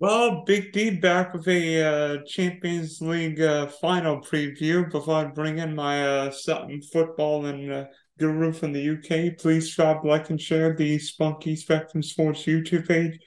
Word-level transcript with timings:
Well, 0.00 0.44
Big 0.46 0.72
D 0.72 0.88
back 0.88 1.34
with 1.34 1.46
a 1.46 1.82
uh, 1.82 2.24
Champions 2.24 3.02
League 3.02 3.38
uh, 3.38 3.66
final 3.66 4.18
preview. 4.18 4.90
Before 4.90 5.16
I 5.16 5.24
bring 5.26 5.58
in 5.58 5.74
my 5.74 6.02
uh, 6.02 6.30
Sutton 6.30 6.80
football 6.80 7.44
and 7.44 7.70
uh, 7.70 7.84
guru 8.18 8.50
from 8.50 8.72
the 8.72 8.80
UK, 8.80 9.36
please 9.36 9.66
subscribe, 9.66 10.02
like, 10.06 10.30
and 10.30 10.40
share 10.40 10.74
the 10.74 10.98
Spunky 10.98 11.54
Spectrum 11.54 12.02
Sports 12.02 12.44
YouTube 12.44 12.88
page. 12.88 13.18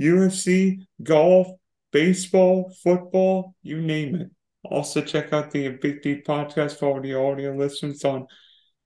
UFC, 0.00 0.78
golf, 1.02 1.48
baseball, 1.90 2.72
football, 2.80 3.56
you 3.62 3.80
name 3.80 4.14
it. 4.14 4.30
Also, 4.62 5.02
check 5.02 5.32
out 5.32 5.50
the 5.50 5.70
Big 5.82 6.00
D 6.00 6.22
podcast 6.24 6.78
for 6.78 7.00
the 7.00 7.14
audio 7.14 7.56
listeners 7.56 8.04
on 8.04 8.28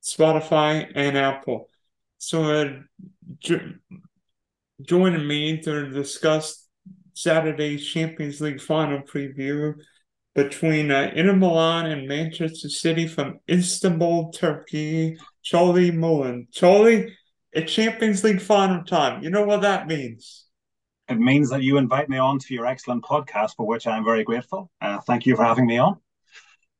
Spotify 0.02 0.90
and 0.94 1.18
Apple. 1.18 1.68
So, 2.16 2.44
uh, 2.44 2.72
jo- 3.38 3.74
joining 4.80 5.26
me 5.28 5.60
to 5.60 5.90
discuss 5.90 6.63
Saturday's 7.14 7.86
Champions 7.86 8.40
League 8.40 8.60
final 8.60 9.00
preview 9.00 9.74
between 10.34 10.90
uh, 10.90 11.12
Inter 11.14 11.34
Milan 11.34 11.86
and 11.86 12.08
Manchester 12.08 12.68
City 12.68 13.06
from 13.06 13.38
Istanbul, 13.48 14.32
Turkey. 14.32 15.16
Charlie 15.44 15.92
Mullan. 15.92 16.50
Charlie, 16.52 17.14
it's 17.52 17.72
Champions 17.72 18.24
League 18.24 18.40
final 18.40 18.82
time. 18.82 19.22
You 19.22 19.30
know 19.30 19.44
what 19.44 19.60
that 19.60 19.86
means? 19.86 20.46
It 21.06 21.18
means 21.18 21.50
that 21.50 21.62
you 21.62 21.76
invite 21.76 22.08
me 22.08 22.16
on 22.16 22.38
to 22.38 22.54
your 22.54 22.66
excellent 22.66 23.04
podcast, 23.04 23.56
for 23.56 23.66
which 23.66 23.86
I'm 23.86 24.04
very 24.04 24.24
grateful. 24.24 24.70
Uh, 24.80 25.00
thank 25.00 25.26
you 25.26 25.36
for 25.36 25.44
having 25.44 25.66
me 25.66 25.76
on. 25.76 25.98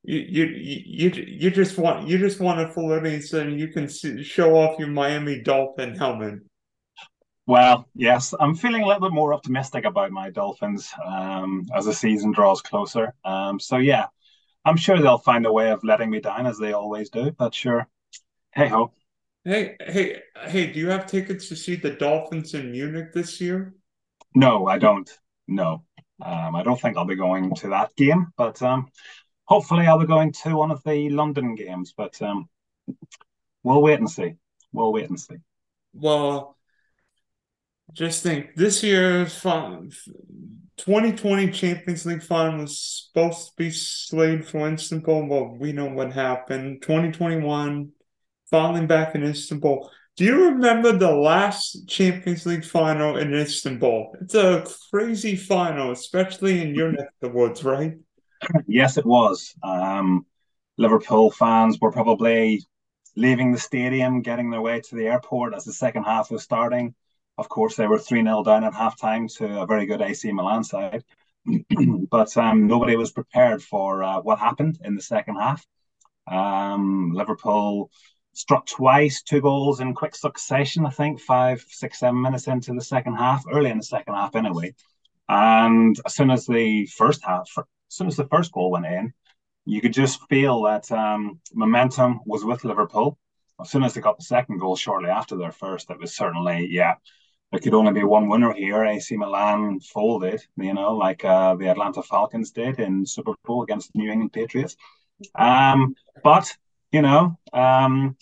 You, 0.02 0.18
you 0.18 0.44
you 0.46 1.10
you 1.26 1.50
just 1.50 1.78
want 1.78 2.08
you 2.08 2.18
just 2.18 2.40
want 2.40 2.60
a 2.60 2.68
Floridian 2.68 3.22
so 3.22 3.42
you 3.42 3.68
can 3.68 3.88
see, 3.88 4.22
show 4.22 4.54
off 4.54 4.78
your 4.78 4.88
Miami 4.88 5.40
Dolphin 5.42 5.94
helmet. 5.94 6.40
Well, 7.46 7.86
yes, 7.94 8.32
I'm 8.40 8.54
feeling 8.54 8.82
a 8.82 8.86
little 8.86 9.02
bit 9.02 9.12
more 9.12 9.34
optimistic 9.34 9.84
about 9.84 10.10
my 10.12 10.30
Dolphins 10.30 10.92
um, 11.04 11.66
as 11.74 11.84
the 11.84 11.92
season 11.92 12.32
draws 12.32 12.62
closer. 12.62 13.14
Um, 13.22 13.60
so 13.60 13.76
yeah, 13.76 14.06
I'm 14.64 14.78
sure 14.78 14.98
they'll 14.98 15.18
find 15.18 15.44
a 15.44 15.52
way 15.52 15.70
of 15.70 15.84
letting 15.84 16.10
me 16.10 16.20
down 16.20 16.46
as 16.46 16.58
they 16.58 16.72
always 16.72 17.10
do. 17.10 17.32
But 17.32 17.54
sure, 17.54 17.86
hey 18.52 18.68
ho. 18.68 18.92
Hey 19.44 19.76
hey 19.78 20.22
hey! 20.46 20.72
Do 20.72 20.80
you 20.80 20.88
have 20.88 21.06
tickets 21.06 21.48
to 21.50 21.56
see 21.56 21.76
the 21.76 21.90
Dolphins 21.90 22.54
in 22.54 22.72
Munich 22.72 23.12
this 23.12 23.42
year? 23.42 23.74
No, 24.34 24.66
I 24.66 24.78
don't. 24.78 25.10
No, 25.46 25.84
um, 26.24 26.56
I 26.56 26.62
don't 26.62 26.80
think 26.80 26.96
I'll 26.96 27.04
be 27.04 27.14
going 27.14 27.54
to 27.56 27.68
that 27.68 27.94
game. 27.94 28.28
But 28.38 28.62
um, 28.62 28.88
hopefully, 29.44 29.86
I'll 29.86 29.98
be 29.98 30.06
going 30.06 30.32
to 30.44 30.56
one 30.56 30.70
of 30.70 30.82
the 30.82 31.10
London 31.10 31.56
games. 31.56 31.92
But 31.94 32.22
um, 32.22 32.48
we'll 33.62 33.82
wait 33.82 33.98
and 33.98 34.10
see. 34.10 34.36
We'll 34.72 34.94
wait 34.94 35.10
and 35.10 35.20
see. 35.20 35.36
Well, 35.92 36.56
just 37.92 38.22
think 38.22 38.54
this 38.56 38.82
year's 38.82 39.34
2020 39.40 41.50
Champions 41.50 42.06
League 42.06 42.22
final 42.22 42.60
was 42.60 42.78
supposed 42.78 43.48
to 43.48 43.52
be 43.56 43.70
slated 43.70 44.46
for 44.46 44.68
Istanbul, 44.68 45.28
but 45.28 45.58
we 45.58 45.72
know 45.72 45.86
what 45.86 46.12
happened. 46.12 46.82
2021, 46.82 47.90
falling 48.50 48.86
back 48.86 49.14
in 49.14 49.22
Istanbul. 49.22 49.90
Do 50.16 50.24
you 50.24 50.44
remember 50.44 50.92
the 50.92 51.12
last 51.12 51.88
Champions 51.88 52.46
League 52.46 52.64
final 52.64 53.16
in 53.16 53.34
Istanbul? 53.34 54.14
It's 54.20 54.34
a 54.34 54.64
crazy 54.90 55.36
final, 55.36 55.90
especially 55.90 56.62
in 56.62 56.74
your 56.74 56.92
neck 56.92 57.08
of 57.20 57.20
the 57.20 57.36
woods, 57.36 57.64
right? 57.64 57.94
Yes, 58.66 58.96
it 58.96 59.06
was. 59.06 59.54
Um, 59.62 60.26
Liverpool 60.76 61.30
fans 61.30 61.78
were 61.80 61.92
probably 61.92 62.62
leaving 63.16 63.52
the 63.52 63.58
stadium, 63.58 64.22
getting 64.22 64.50
their 64.50 64.60
way 64.60 64.80
to 64.80 64.94
the 64.94 65.06
airport 65.06 65.54
as 65.54 65.64
the 65.64 65.72
second 65.72 66.04
half 66.04 66.30
was 66.30 66.42
starting. 66.42 66.94
Of 67.36 67.48
course, 67.48 67.76
they 67.76 67.86
were 67.86 67.98
3 67.98 68.22
0 68.22 68.44
down 68.44 68.64
at 68.64 68.72
halftime 68.72 69.32
to 69.36 69.60
a 69.62 69.66
very 69.66 69.86
good 69.86 70.02
AC 70.02 70.30
Milan 70.32 70.64
side. 70.64 71.04
but 72.10 72.36
um, 72.36 72.66
nobody 72.66 72.96
was 72.96 73.12
prepared 73.12 73.62
for 73.62 74.02
uh, 74.02 74.20
what 74.20 74.38
happened 74.38 74.78
in 74.84 74.94
the 74.94 75.02
second 75.02 75.36
half. 75.36 75.66
Um, 76.26 77.12
Liverpool 77.12 77.90
struck 78.32 78.66
twice, 78.66 79.22
two 79.22 79.40
goals 79.40 79.80
in 79.80 79.94
quick 79.94 80.14
succession, 80.14 80.86
I 80.86 80.90
think, 80.90 81.20
five, 81.20 81.64
six, 81.68 82.00
seven 82.00 82.20
minutes 82.20 82.46
into 82.46 82.72
the 82.72 82.80
second 82.80 83.14
half, 83.14 83.44
early 83.52 83.70
in 83.70 83.78
the 83.78 83.84
second 83.84 84.14
half 84.14 84.34
anyway. 84.34 84.74
And 85.28 85.98
as 86.04 86.14
soon 86.14 86.30
as 86.30 86.46
the 86.46 86.86
first 86.86 87.24
half, 87.24 87.48
as 87.56 87.64
soon 87.88 88.08
as 88.08 88.16
the 88.16 88.28
first 88.28 88.52
goal 88.52 88.70
went 88.70 88.86
in, 88.86 89.12
you 89.66 89.80
could 89.80 89.92
just 89.92 90.20
feel 90.28 90.62
that 90.62 90.90
um, 90.92 91.40
momentum 91.52 92.20
was 92.26 92.44
with 92.44 92.64
Liverpool. 92.64 93.18
As 93.60 93.70
soon 93.70 93.84
as 93.84 93.94
they 93.94 94.00
got 94.00 94.18
the 94.18 94.24
second 94.24 94.58
goal 94.58 94.76
shortly 94.76 95.10
after 95.10 95.36
their 95.36 95.52
first, 95.52 95.90
it 95.90 95.98
was 95.98 96.16
certainly, 96.16 96.68
yeah, 96.70 96.94
there 97.54 97.60
could 97.60 97.74
only 97.74 97.92
be 97.92 98.02
one 98.02 98.28
winner 98.28 98.52
here. 98.52 98.84
AC 98.84 99.16
Milan 99.16 99.78
folded, 99.78 100.44
you 100.56 100.74
know, 100.74 100.96
like 100.96 101.24
uh, 101.24 101.54
the 101.54 101.68
Atlanta 101.68 102.02
Falcons 102.02 102.50
did 102.50 102.80
in 102.80 103.06
Super 103.06 103.32
Bowl 103.44 103.62
against 103.62 103.92
the 103.92 104.00
New 104.00 104.10
England 104.10 104.32
Patriots. 104.32 104.76
Um, 105.36 105.94
but 106.24 106.52
you 106.90 107.00
know, 107.00 107.38
um, 107.52 108.16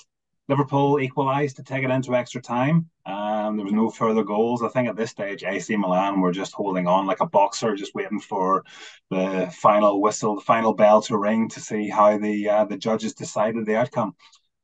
Liverpool 0.48 1.00
equalised 1.00 1.56
to 1.56 1.62
take 1.62 1.82
it 1.82 1.90
into 1.90 2.14
extra 2.14 2.42
time. 2.42 2.90
Um, 3.06 3.56
there 3.56 3.64
was 3.64 3.72
no 3.72 3.88
further 3.88 4.22
goals. 4.22 4.62
I 4.62 4.68
think 4.68 4.86
at 4.86 4.96
this 4.96 5.12
stage, 5.12 5.44
AC 5.44 5.74
Milan 5.78 6.20
were 6.20 6.32
just 6.32 6.52
holding 6.52 6.86
on 6.86 7.06
like 7.06 7.20
a 7.20 7.26
boxer, 7.26 7.74
just 7.74 7.94
waiting 7.94 8.20
for 8.20 8.64
the 9.10 9.50
final 9.50 10.02
whistle, 10.02 10.34
the 10.34 10.42
final 10.42 10.74
bell 10.74 11.00
to 11.02 11.16
ring 11.16 11.48
to 11.48 11.60
see 11.60 11.88
how 11.88 12.18
the 12.18 12.50
uh, 12.50 12.64
the 12.66 12.76
judges 12.76 13.14
decided 13.14 13.64
the 13.64 13.76
outcome. 13.76 14.14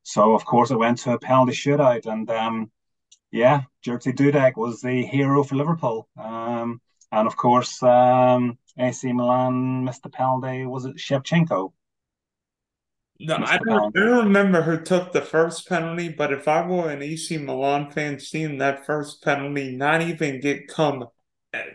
So 0.03 0.34
of 0.34 0.45
course, 0.45 0.71
it 0.71 0.77
went 0.77 0.99
to 0.99 1.12
a 1.12 1.19
penalty 1.19 1.53
shootout, 1.53 2.05
and 2.05 2.31
um, 2.31 2.71
yeah, 3.31 3.62
Jerzy 3.84 4.15
Dudek 4.15 4.56
was 4.56 4.81
the 4.81 5.05
hero 5.05 5.43
for 5.44 5.56
Liverpool. 5.56 6.09
Um, 6.16 6.81
and 7.11 7.27
of 7.27 7.37
course, 7.37 7.83
um, 7.83 8.59
AC 8.78 9.12
Milan 9.12 9.84
missed 9.84 10.03
the 10.03 10.11
penalty. 10.11 10.65
Was 10.66 10.84
it 10.84 10.97
Shevchenko? 10.97 11.72
No, 13.21 13.34
I 13.34 13.59
don't, 13.59 13.97
I 13.97 14.00
don't 14.00 14.27
remember 14.27 14.62
who 14.62 14.81
took 14.81 15.12
the 15.12 15.21
first 15.21 15.69
penalty, 15.69 16.09
but 16.09 16.33
if 16.33 16.47
I 16.47 16.65
were 16.65 16.89
an 16.89 17.03
AC 17.03 17.37
Milan 17.39 17.91
fan 17.91 18.21
seeing 18.21 18.59
that 18.59 18.87
first 18.87 19.25
penalty 19.25 19.77
not 19.77 20.03
even 20.03 20.41
get 20.41 20.69
come 20.69 21.09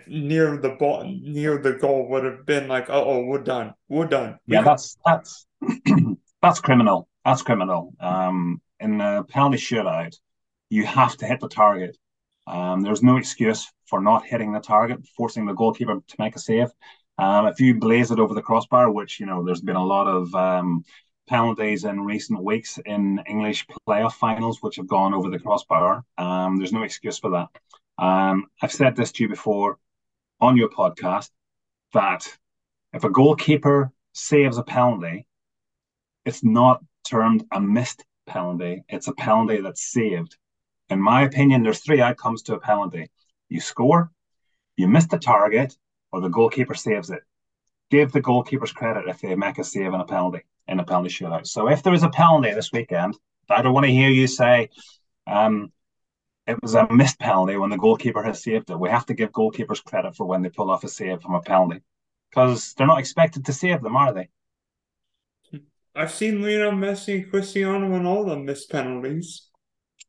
near 0.07 0.57
the 0.57 0.69
ball 0.69 1.03
near 1.03 1.57
the 1.57 1.73
goal 1.73 2.07
would 2.09 2.23
have 2.23 2.45
been 2.45 2.69
like, 2.69 2.89
oh, 2.89 3.25
we're 3.25 3.43
done, 3.43 3.73
we're 3.89 4.07
done. 4.07 4.39
Yeah, 4.47 4.61
that's 4.61 4.97
that's 5.05 5.45
that's 6.41 6.61
criminal. 6.61 7.09
That's 7.25 7.41
criminal. 7.41 7.93
Um, 7.99 8.61
in 8.79 9.01
a 9.01 9.23
penalty 9.23 9.57
shootout, 9.57 10.15
you 10.73 10.85
have 10.85 11.15
to 11.17 11.27
hit 11.27 11.39
the 11.39 11.47
target. 11.47 11.95
Um, 12.47 12.81
there's 12.81 13.03
no 13.03 13.17
excuse 13.17 13.71
for 13.85 14.01
not 14.01 14.25
hitting 14.25 14.51
the 14.51 14.59
target, 14.59 15.05
forcing 15.15 15.45
the 15.45 15.53
goalkeeper 15.53 16.01
to 16.07 16.15
make 16.17 16.35
a 16.35 16.39
save. 16.39 16.69
Um, 17.19 17.45
if 17.45 17.59
you 17.59 17.75
blaze 17.75 18.09
it 18.09 18.19
over 18.19 18.33
the 18.33 18.41
crossbar, 18.41 18.91
which 18.91 19.19
you 19.19 19.27
know 19.27 19.43
there's 19.43 19.61
been 19.61 19.75
a 19.75 19.85
lot 19.85 20.07
of 20.07 20.33
um, 20.33 20.83
penalties 21.27 21.85
in 21.85 22.01
recent 22.01 22.43
weeks 22.43 22.79
in 22.85 23.21
English 23.27 23.67
playoff 23.87 24.13
finals 24.13 24.57
which 24.61 24.77
have 24.77 24.87
gone 24.87 25.13
over 25.13 25.29
the 25.29 25.39
crossbar, 25.39 26.03
um, 26.17 26.57
there's 26.57 26.73
no 26.73 26.83
excuse 26.83 27.19
for 27.19 27.29
that. 27.29 27.49
Um, 28.03 28.47
I've 28.61 28.71
said 28.71 28.95
this 28.95 29.11
to 29.13 29.23
you 29.23 29.29
before 29.29 29.77
on 30.41 30.57
your 30.57 30.69
podcast 30.69 31.29
that 31.93 32.27
if 32.93 33.03
a 33.03 33.11
goalkeeper 33.11 33.91
saves 34.13 34.57
a 34.57 34.63
penalty, 34.63 35.27
it's 36.25 36.43
not 36.43 36.83
termed 37.07 37.45
a 37.51 37.61
missed 37.61 38.03
penalty; 38.25 38.83
it's 38.89 39.07
a 39.07 39.13
penalty 39.13 39.61
that's 39.61 39.83
saved 39.83 40.35
in 40.89 40.99
my 40.99 41.23
opinion, 41.23 41.63
there's 41.63 41.79
three 41.79 42.01
outcomes 42.01 42.43
to 42.43 42.55
a 42.55 42.59
penalty. 42.59 43.09
You 43.49 43.59
score, 43.59 44.11
you 44.75 44.87
miss 44.87 45.07
the 45.07 45.19
target, 45.19 45.75
or 46.11 46.21
the 46.21 46.29
goalkeeper 46.29 46.75
saves 46.75 47.09
it. 47.09 47.21
Give 47.89 48.11
the 48.11 48.21
goalkeepers 48.21 48.73
credit 48.73 49.07
if 49.07 49.21
they 49.21 49.35
make 49.35 49.57
a 49.57 49.63
save 49.63 49.93
in 49.93 50.01
a 50.01 50.05
penalty 50.05 50.41
in 50.67 50.79
a 50.79 50.83
penalty 50.83 51.09
shootout. 51.09 51.47
So 51.47 51.69
if 51.69 51.83
there 51.83 51.93
is 51.93 52.03
a 52.03 52.09
penalty 52.09 52.51
this 52.53 52.71
weekend, 52.71 53.17
I 53.49 53.61
don't 53.61 53.73
want 53.73 53.85
to 53.85 53.91
hear 53.91 54.09
you 54.09 54.27
say 54.27 54.69
um, 55.27 55.71
it 56.47 56.57
was 56.61 56.75
a 56.75 56.91
missed 56.91 57.19
penalty 57.19 57.57
when 57.57 57.69
the 57.69 57.77
goalkeeper 57.77 58.23
has 58.23 58.41
saved 58.41 58.69
it. 58.69 58.79
We 58.79 58.89
have 58.89 59.05
to 59.07 59.13
give 59.13 59.31
goalkeepers 59.31 59.83
credit 59.83 60.15
for 60.15 60.25
when 60.25 60.41
they 60.41 60.49
pull 60.49 60.71
off 60.71 60.83
a 60.83 60.87
save 60.87 61.21
from 61.21 61.35
a 61.35 61.41
penalty 61.41 61.81
because 62.29 62.73
they're 62.73 62.87
not 62.87 62.99
expected 62.99 63.45
to 63.45 63.53
save 63.53 63.81
them, 63.81 63.95
are 63.95 64.13
they? 64.13 64.29
I've 65.95 66.11
seen 66.11 66.41
Lionel 66.41 66.71
Messi 66.71 67.21
and 67.21 67.29
Cristiano 67.29 67.87
Ronaldo 67.87 68.43
miss 68.43 68.65
penalties. 68.65 69.49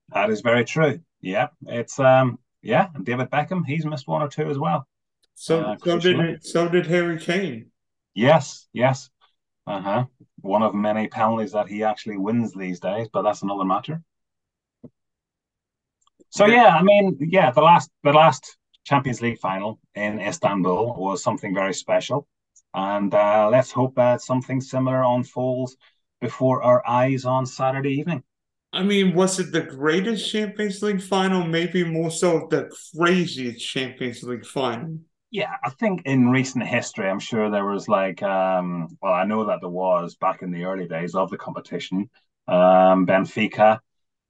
That 0.08 0.30
is 0.30 0.40
very 0.40 0.64
true. 0.64 1.00
Yeah, 1.20 1.48
it's 1.66 1.98
um, 1.98 2.38
yeah, 2.62 2.88
and 2.94 3.04
David 3.04 3.30
Beckham, 3.30 3.64
he's 3.66 3.86
missed 3.86 4.06
one 4.08 4.22
or 4.22 4.28
two 4.28 4.48
as 4.48 4.58
well. 4.58 4.86
So, 5.34 5.60
uh, 5.60 5.76
so 5.76 5.98
did 5.98 6.44
so 6.44 6.68
did 6.68 6.86
Harry 6.86 7.18
Kane. 7.18 7.70
Yes, 8.14 8.68
yes, 8.72 9.10
uh 9.66 9.80
huh. 9.80 10.04
One 10.40 10.62
of 10.62 10.74
many 10.74 11.08
penalties 11.08 11.52
that 11.52 11.68
he 11.68 11.82
actually 11.82 12.18
wins 12.18 12.52
these 12.52 12.80
days, 12.80 13.08
but 13.12 13.22
that's 13.22 13.42
another 13.42 13.64
matter. 13.64 14.02
So 16.30 16.46
yeah, 16.46 16.76
I 16.76 16.82
mean, 16.82 17.16
yeah, 17.20 17.50
the 17.50 17.62
last 17.62 17.90
the 18.02 18.12
last 18.12 18.56
Champions 18.84 19.22
League 19.22 19.38
final 19.38 19.78
in 19.94 20.20
Istanbul 20.20 20.94
was 20.96 21.22
something 21.22 21.54
very 21.54 21.74
special, 21.74 22.26
and 22.74 23.14
uh, 23.14 23.48
let's 23.50 23.72
hope 23.72 23.94
that 23.96 24.20
something 24.20 24.60
similar 24.60 25.02
unfolds 25.02 25.76
before 26.20 26.62
our 26.62 26.86
eyes 26.86 27.24
on 27.24 27.46
Saturday 27.46 27.92
evening. 27.94 28.22
I 28.74 28.82
mean, 28.82 29.14
was 29.14 29.38
it 29.38 29.52
the 29.52 29.60
greatest 29.60 30.28
Champions 30.28 30.82
League 30.82 31.00
final? 31.00 31.46
Maybe 31.46 31.84
more 31.84 32.10
so 32.10 32.48
the 32.50 32.68
craziest 32.96 33.64
Champions 33.64 34.24
League 34.24 34.44
final. 34.44 34.98
Yeah, 35.30 35.52
I 35.62 35.70
think 35.70 36.02
in 36.06 36.30
recent 36.30 36.66
history, 36.66 37.08
I'm 37.08 37.20
sure 37.20 37.50
there 37.50 37.66
was 37.66 37.88
like, 37.88 38.20
um, 38.22 38.88
well, 39.00 39.12
I 39.12 39.24
know 39.24 39.46
that 39.46 39.60
there 39.60 39.70
was 39.70 40.16
back 40.16 40.42
in 40.42 40.50
the 40.50 40.64
early 40.64 40.88
days 40.88 41.14
of 41.14 41.30
the 41.30 41.36
competition. 41.36 42.10
Um, 42.48 43.06
Benfica 43.06 43.78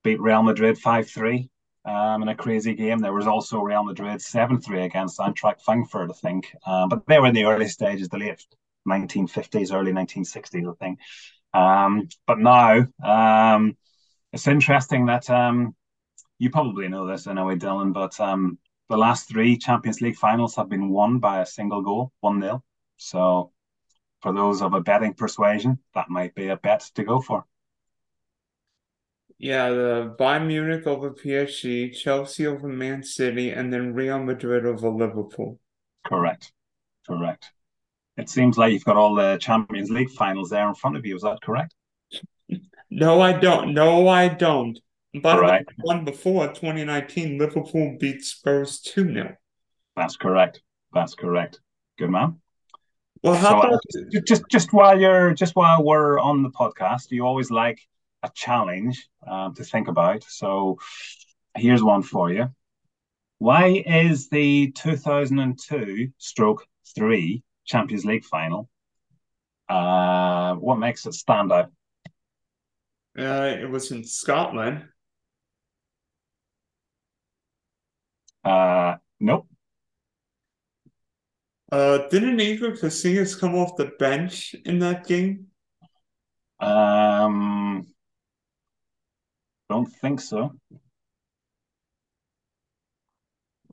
beat 0.03 0.21
Real 0.21 0.43
Madrid 0.43 0.77
5 0.77 1.09
3 1.09 1.49
um, 1.87 2.23
in 2.23 2.29
a 2.29 2.35
crazy 2.35 2.75
game. 2.75 2.99
There 2.99 3.15
was 3.15 3.27
also 3.27 3.61
Real 3.61 3.85
Madrid 3.85 4.21
7 4.21 4.61
3 4.61 4.83
against 4.83 5.19
Eintracht 5.19 5.63
Frankfurt, 5.63 6.11
I 6.11 6.15
think. 6.15 6.55
Um, 6.67 6.91
but 6.91 7.07
they 7.07 7.19
were 7.19 7.29
in 7.29 7.35
the 7.35 7.45
early 7.45 7.69
stages, 7.69 8.09
the 8.11 8.19
late 8.19 8.45
1950s, 8.87 9.73
early 9.73 9.93
1960s, 9.93 10.71
I 10.71 10.75
think. 10.85 10.99
Um, 11.55 12.09
but 12.27 12.39
now, 12.39 12.87
um, 13.03 13.77
it's 14.35 14.49
interesting 14.49 15.07
that 15.07 15.31
um, 15.31 15.77
you 16.41 16.51
probably 16.51 16.89
know 16.89 17.07
this 17.07 17.29
anyway, 17.29 17.55
Dylan, 17.55 17.93
but 17.93 18.19
um, 18.19 18.59
the 18.91 18.97
last 18.97 19.29
three 19.29 19.57
Champions 19.57 20.01
League 20.01 20.17
finals 20.17 20.57
have 20.57 20.69
been 20.69 20.89
won 20.89 21.21
by 21.21 21.41
a 21.41 21.47
single 21.47 21.83
goal, 21.83 22.11
1 22.19 22.41
0. 22.41 22.65
So 22.97 23.53
for 24.23 24.33
those 24.33 24.61
of 24.61 24.75
a 24.75 24.81
betting 24.81 25.15
persuasion, 25.15 25.79
that 25.95 26.11
might 26.11 26.35
be 26.35 26.49
a 26.49 26.57
bet 26.57 26.81
to 26.97 27.05
go 27.05 27.21
for. 27.21 27.45
Yeah, 29.39 29.71
the 29.71 30.17
Bayern 30.19 30.49
Munich 30.49 30.85
over 30.85 31.11
PSG, 31.13 31.95
Chelsea 31.95 32.49
over 32.49 32.67
Man 32.67 33.05
City, 33.05 33.51
and 33.51 33.73
then 33.73 33.95
Real 33.95 34.21
Madrid 34.21 34.67
over 34.67 34.91
Liverpool. 34.91 35.61
Correct. 36.05 36.53
Correct. 37.07 37.53
It 38.17 38.29
seems 38.29 38.59
like 38.59 38.73
you've 38.73 38.85
got 38.85 38.97
all 38.97 39.15
the 39.15 39.39
Champions 39.41 39.91
League 39.91 40.11
finals 40.11 40.51
there 40.51 40.69
in 40.69 40.75
front 40.75 40.97
of 40.97 41.07
you. 41.07 41.15
Is 41.15 41.23
that 41.23 41.41
correct? 41.41 41.75
No, 42.97 43.21
I 43.21 43.33
don't. 43.33 43.75
No, 43.75 44.07
I 44.07 44.29
don't. 44.29 44.79
But 45.21 45.41
right. 45.41 45.67
one 45.83 46.05
before 46.05 46.47
2019, 46.47 47.39
Liverpool 47.39 47.97
beat 47.99 48.23
Spurs 48.23 48.81
2 48.83 49.13
0. 49.13 49.37
That's 49.97 50.17
correct. 50.17 50.63
That's 50.93 51.17
correct. 51.17 51.59
Good 51.99 52.11
man. 52.11 52.41
Well, 53.25 53.35
how 53.35 53.51
so, 53.51 53.59
about 53.59 53.75
uh, 53.75 54.21
just 54.25 54.45
just 54.49 54.73
while 54.73 55.01
you're 55.01 55.35
just 55.35 55.57
while 55.57 55.83
we're 55.83 56.21
on 56.21 56.45
the 56.45 56.51
podcast, 56.51 57.11
you 57.11 57.27
always 57.27 57.51
like 57.51 57.81
a 58.23 58.31
challenge 58.33 59.09
um, 59.27 59.55
to 59.55 59.65
think 59.65 59.89
about. 59.89 60.23
So 60.23 60.79
here's 61.57 61.83
one 61.83 62.03
for 62.03 62.31
you. 62.31 62.55
Why 63.39 63.83
is 63.85 64.29
the 64.29 64.71
2002 64.71 66.13
stroke 66.19 66.65
three 66.95 67.43
Champions 67.65 68.05
League 68.05 68.25
final? 68.25 68.69
Uh, 69.69 70.55
what 70.55 70.79
makes 70.79 71.07
it 71.07 71.15
stand 71.15 71.51
out? 71.51 71.73
Uh, 73.19 73.57
it 73.61 73.71
was 73.71 73.91
in 73.91 74.05
Scotland. 74.05 74.85
Uh, 78.45 78.97
nope. 79.21 79.47
Uh, 81.73 82.09
didn't 82.09 82.39
Iker 82.39 82.79
Casillas 82.79 83.39
come 83.39 83.55
off 83.55 83.77
the 83.77 83.93
bench 83.99 84.55
in 84.65 84.79
that 84.81 85.07
game? 85.07 85.47
Um, 86.61 87.87
don't 89.69 89.87
think 89.87 90.21
so. 90.21 90.53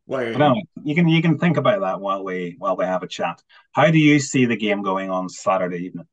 Wait. 0.07 0.38
No, 0.38 0.55
you 0.83 0.95
can 0.95 1.07
you 1.07 1.21
can 1.21 1.38
think 1.38 1.57
about 1.57 1.81
that 1.81 2.01
while 2.01 2.23
we 2.23 2.55
while 2.57 2.75
we 2.75 2.85
have 2.85 3.03
a 3.03 3.07
chat. 3.07 3.41
How 3.71 3.91
do 3.91 3.97
you 3.97 4.19
see 4.19 4.45
the 4.45 4.57
game 4.57 4.81
going 4.81 5.09
on 5.09 5.29
Saturday 5.29 5.85
evening 5.85 6.07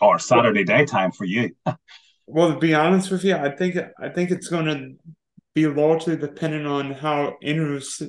or 0.00 0.18
Saturday 0.18 0.64
daytime 0.64 1.12
for 1.12 1.24
you? 1.24 1.54
well, 2.26 2.52
to 2.52 2.58
be 2.58 2.74
honest 2.74 3.10
with 3.10 3.24
you, 3.24 3.36
I 3.36 3.50
think 3.54 3.76
I 4.00 4.08
think 4.08 4.30
it's 4.30 4.48
going 4.48 4.66
to 4.66 5.12
be 5.54 5.66
largely 5.66 6.16
dependent 6.16 6.66
on 6.66 6.92
how 6.92 7.36
Inter's 7.42 8.02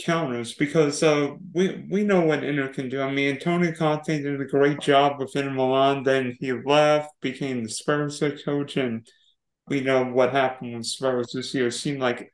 counters 0.00 0.54
because 0.54 1.02
uh, 1.02 1.28
we 1.52 1.86
we 1.90 2.04
know 2.04 2.20
what 2.22 2.44
Inter 2.44 2.68
can 2.68 2.88
do. 2.88 3.00
I 3.00 3.12
mean, 3.12 3.38
Tony 3.38 3.72
Conte 3.72 4.22
did 4.22 4.40
a 4.40 4.44
great 4.44 4.80
job 4.80 5.18
with 5.18 5.36
Inter 5.36 5.50
Milan. 5.50 6.02
Then 6.02 6.36
he 6.40 6.52
left, 6.52 7.10
became 7.20 7.62
the 7.62 7.68
Spurs 7.68 8.22
coach, 8.44 8.76
and 8.76 9.06
we 9.68 9.80
know 9.80 10.04
what 10.04 10.32
happened 10.32 10.74
with 10.74 10.86
Spurs 10.86 11.32
this 11.32 11.54
year. 11.54 11.68
It 11.68 11.72
seemed 11.72 12.00
like 12.00 12.32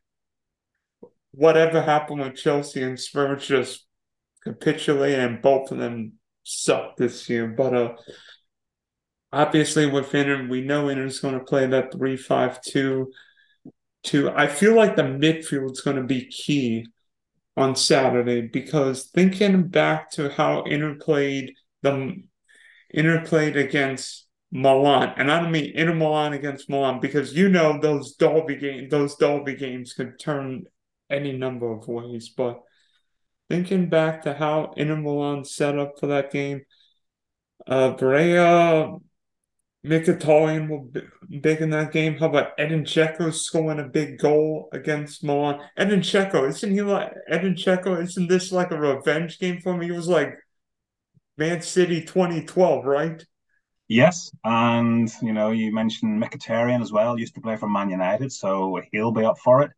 whatever 1.32 1.82
happened 1.82 2.20
with 2.20 2.36
Chelsea 2.36 2.82
and 2.82 2.98
Spurs 2.98 3.46
just 3.46 3.86
capitulated, 4.42 5.18
and 5.18 5.42
both 5.42 5.70
of 5.70 5.78
them 5.78 6.14
sucked 6.44 6.98
this 6.98 7.28
year. 7.28 7.46
But 7.48 7.74
uh, 7.74 7.92
obviously 9.32 9.86
with 9.86 10.14
Inter, 10.14 10.46
we 10.48 10.60
know 10.60 10.90
Inter's 10.90 11.20
going 11.20 11.38
to 11.38 11.44
play 11.44 11.66
that 11.66 11.92
three-five-two. 11.92 13.12
Two. 14.02 14.30
I 14.30 14.46
feel 14.46 14.74
like 14.74 14.96
the 14.96 15.02
midfield 15.02 15.72
is 15.72 15.82
going 15.82 15.98
to 15.98 16.04
be 16.04 16.24
key 16.24 16.86
on 17.54 17.76
Saturday 17.76 18.40
because 18.40 19.10
thinking 19.14 19.68
back 19.68 20.10
to 20.12 20.30
how 20.30 20.62
Inter 20.62 20.94
played 20.94 21.52
the 21.82 22.22
Inter 22.88 23.22
played 23.26 23.58
against 23.58 24.26
Milan, 24.50 25.12
and 25.18 25.30
I 25.30 25.38
don't 25.38 25.52
mean 25.52 25.72
Inter 25.74 25.94
Milan 25.94 26.32
against 26.32 26.70
Milan 26.70 26.98
because 26.98 27.36
you 27.36 27.50
know 27.50 27.78
those 27.78 28.16
Dolby 28.16 28.56
games, 28.56 28.90
those 28.90 29.16
Derby 29.16 29.54
games 29.54 29.92
could 29.92 30.18
turn 30.18 30.64
any 31.10 31.32
number 31.36 31.70
of 31.70 31.86
ways. 31.86 32.30
But 32.30 32.62
thinking 33.50 33.90
back 33.90 34.22
to 34.22 34.32
how 34.32 34.72
Inter 34.78 34.96
Milan 34.96 35.44
set 35.44 35.78
up 35.78 36.00
for 36.00 36.06
that 36.06 36.32
game, 36.32 36.62
uh, 37.66 37.90
Brea 37.90 38.98
Mkhitaryan 39.84 40.68
will 40.68 40.84
be 40.84 41.38
big 41.40 41.62
in 41.62 41.70
that 41.70 41.92
game. 41.92 42.16
How 42.16 42.26
about 42.26 42.52
Edin 42.58 42.84
Dzeko 42.84 43.32
scoring 43.32 43.80
a 43.80 43.88
big 43.88 44.18
goal 44.18 44.68
against 44.72 45.24
Milan? 45.24 45.60
Edin 45.76 46.00
Dzeko, 46.00 46.48
isn't 46.48 46.70
he 46.70 46.82
like 46.82 47.12
Edin 47.28 47.54
Dzeko? 47.54 48.02
Isn't 48.02 48.28
this 48.28 48.52
like 48.52 48.70
a 48.72 48.78
revenge 48.78 49.38
game 49.38 49.60
for 49.60 49.74
me? 49.76 49.86
He 49.86 49.92
was 49.92 50.08
like 50.08 50.34
Man 51.38 51.62
City 51.62 52.02
2012, 52.02 52.84
right? 52.84 53.24
Yes, 53.88 54.30
and 54.44 55.10
you 55.22 55.32
know 55.32 55.50
you 55.50 55.72
mentioned 55.72 56.22
Mkhitaryan 56.22 56.82
as 56.82 56.92
well. 56.92 57.18
Used 57.18 57.34
to 57.34 57.40
play 57.40 57.56
for 57.56 57.68
Man 57.68 57.90
United, 57.90 58.30
so 58.32 58.80
he'll 58.92 59.10
be 59.10 59.24
up 59.24 59.38
for 59.38 59.62
it. 59.62 59.70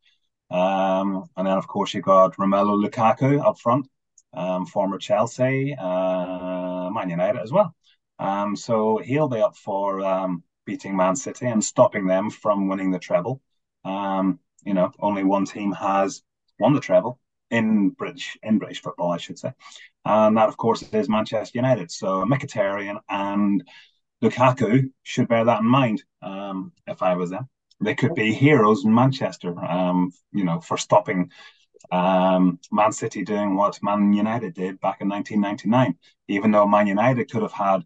Um, 0.55 1.25
and 1.37 1.47
then 1.47 1.57
of 1.57 1.67
course 1.67 1.95
you've 1.95 2.05
got 2.05 2.37
Romelu 2.37 2.85
Lukaku 2.85 3.43
up 3.43 3.59
front, 3.59 3.89
um, 4.35 4.67
former 4.67 4.99
Chelsea, 4.99 5.75
uh, 5.79 6.91
Man 6.91 7.09
United 7.09 7.41
as 7.41 7.53
well. 7.53 7.75
Um, 8.23 8.55
so 8.55 8.99
he'll 8.99 9.29
be 9.29 9.41
up 9.41 9.57
for 9.57 10.01
um, 10.05 10.45
beating 10.65 10.97
Man 10.97 11.17
City 11.17 11.47
and 11.47 11.63
stopping 11.63 12.07
them 12.07 12.31
from 12.31 12.69
winning 12.69 12.93
the 12.93 13.01
treble. 13.01 13.43
Um, 13.85 14.39
you 14.65 14.75
know, 14.75 14.93
only 15.01 15.25
one 15.25 15.45
team 15.45 15.73
has 15.73 16.23
won 16.61 16.73
the 16.73 16.81
treble 16.81 17.19
in 17.51 17.91
British 17.91 18.37
in 18.45 18.59
British 18.59 18.81
football, 18.81 19.11
I 19.11 19.17
should 19.17 19.41
say, 19.41 19.53
and 20.05 20.37
that 20.37 20.49
of 20.49 20.57
course 20.57 20.83
is 20.93 21.09
Manchester 21.09 21.59
United. 21.59 21.91
So 21.91 22.25
Mkhitaryan 22.25 23.01
and 23.09 23.65
Lukaku 24.23 24.91
should 25.03 25.27
bear 25.27 25.45
that 25.45 25.61
in 25.61 25.67
mind. 25.67 26.05
Um, 26.23 26.73
if 26.87 27.03
I 27.03 27.17
was 27.17 27.31
them, 27.31 27.49
they 27.81 27.97
could 27.97 28.15
be 28.15 28.33
heroes 28.33 28.85
in 28.85 28.95
Manchester. 28.95 29.59
Um, 29.59 30.13
you 30.33 30.45
know, 30.45 30.61
for 30.61 30.79
stopping 30.79 31.33
um, 31.91 32.61
Man 32.71 32.93
City 32.93 33.25
doing 33.25 33.57
what 33.57 33.83
Man 33.83 34.13
United 34.13 34.55
did 34.55 34.81
back 34.81 35.01
in 35.01 35.09
1999. 35.09 35.97
Even 36.29 36.53
though 36.53 36.69
Man 36.69 36.87
United 36.87 37.29
could 37.29 37.43
have 37.43 37.53
had 37.53 37.83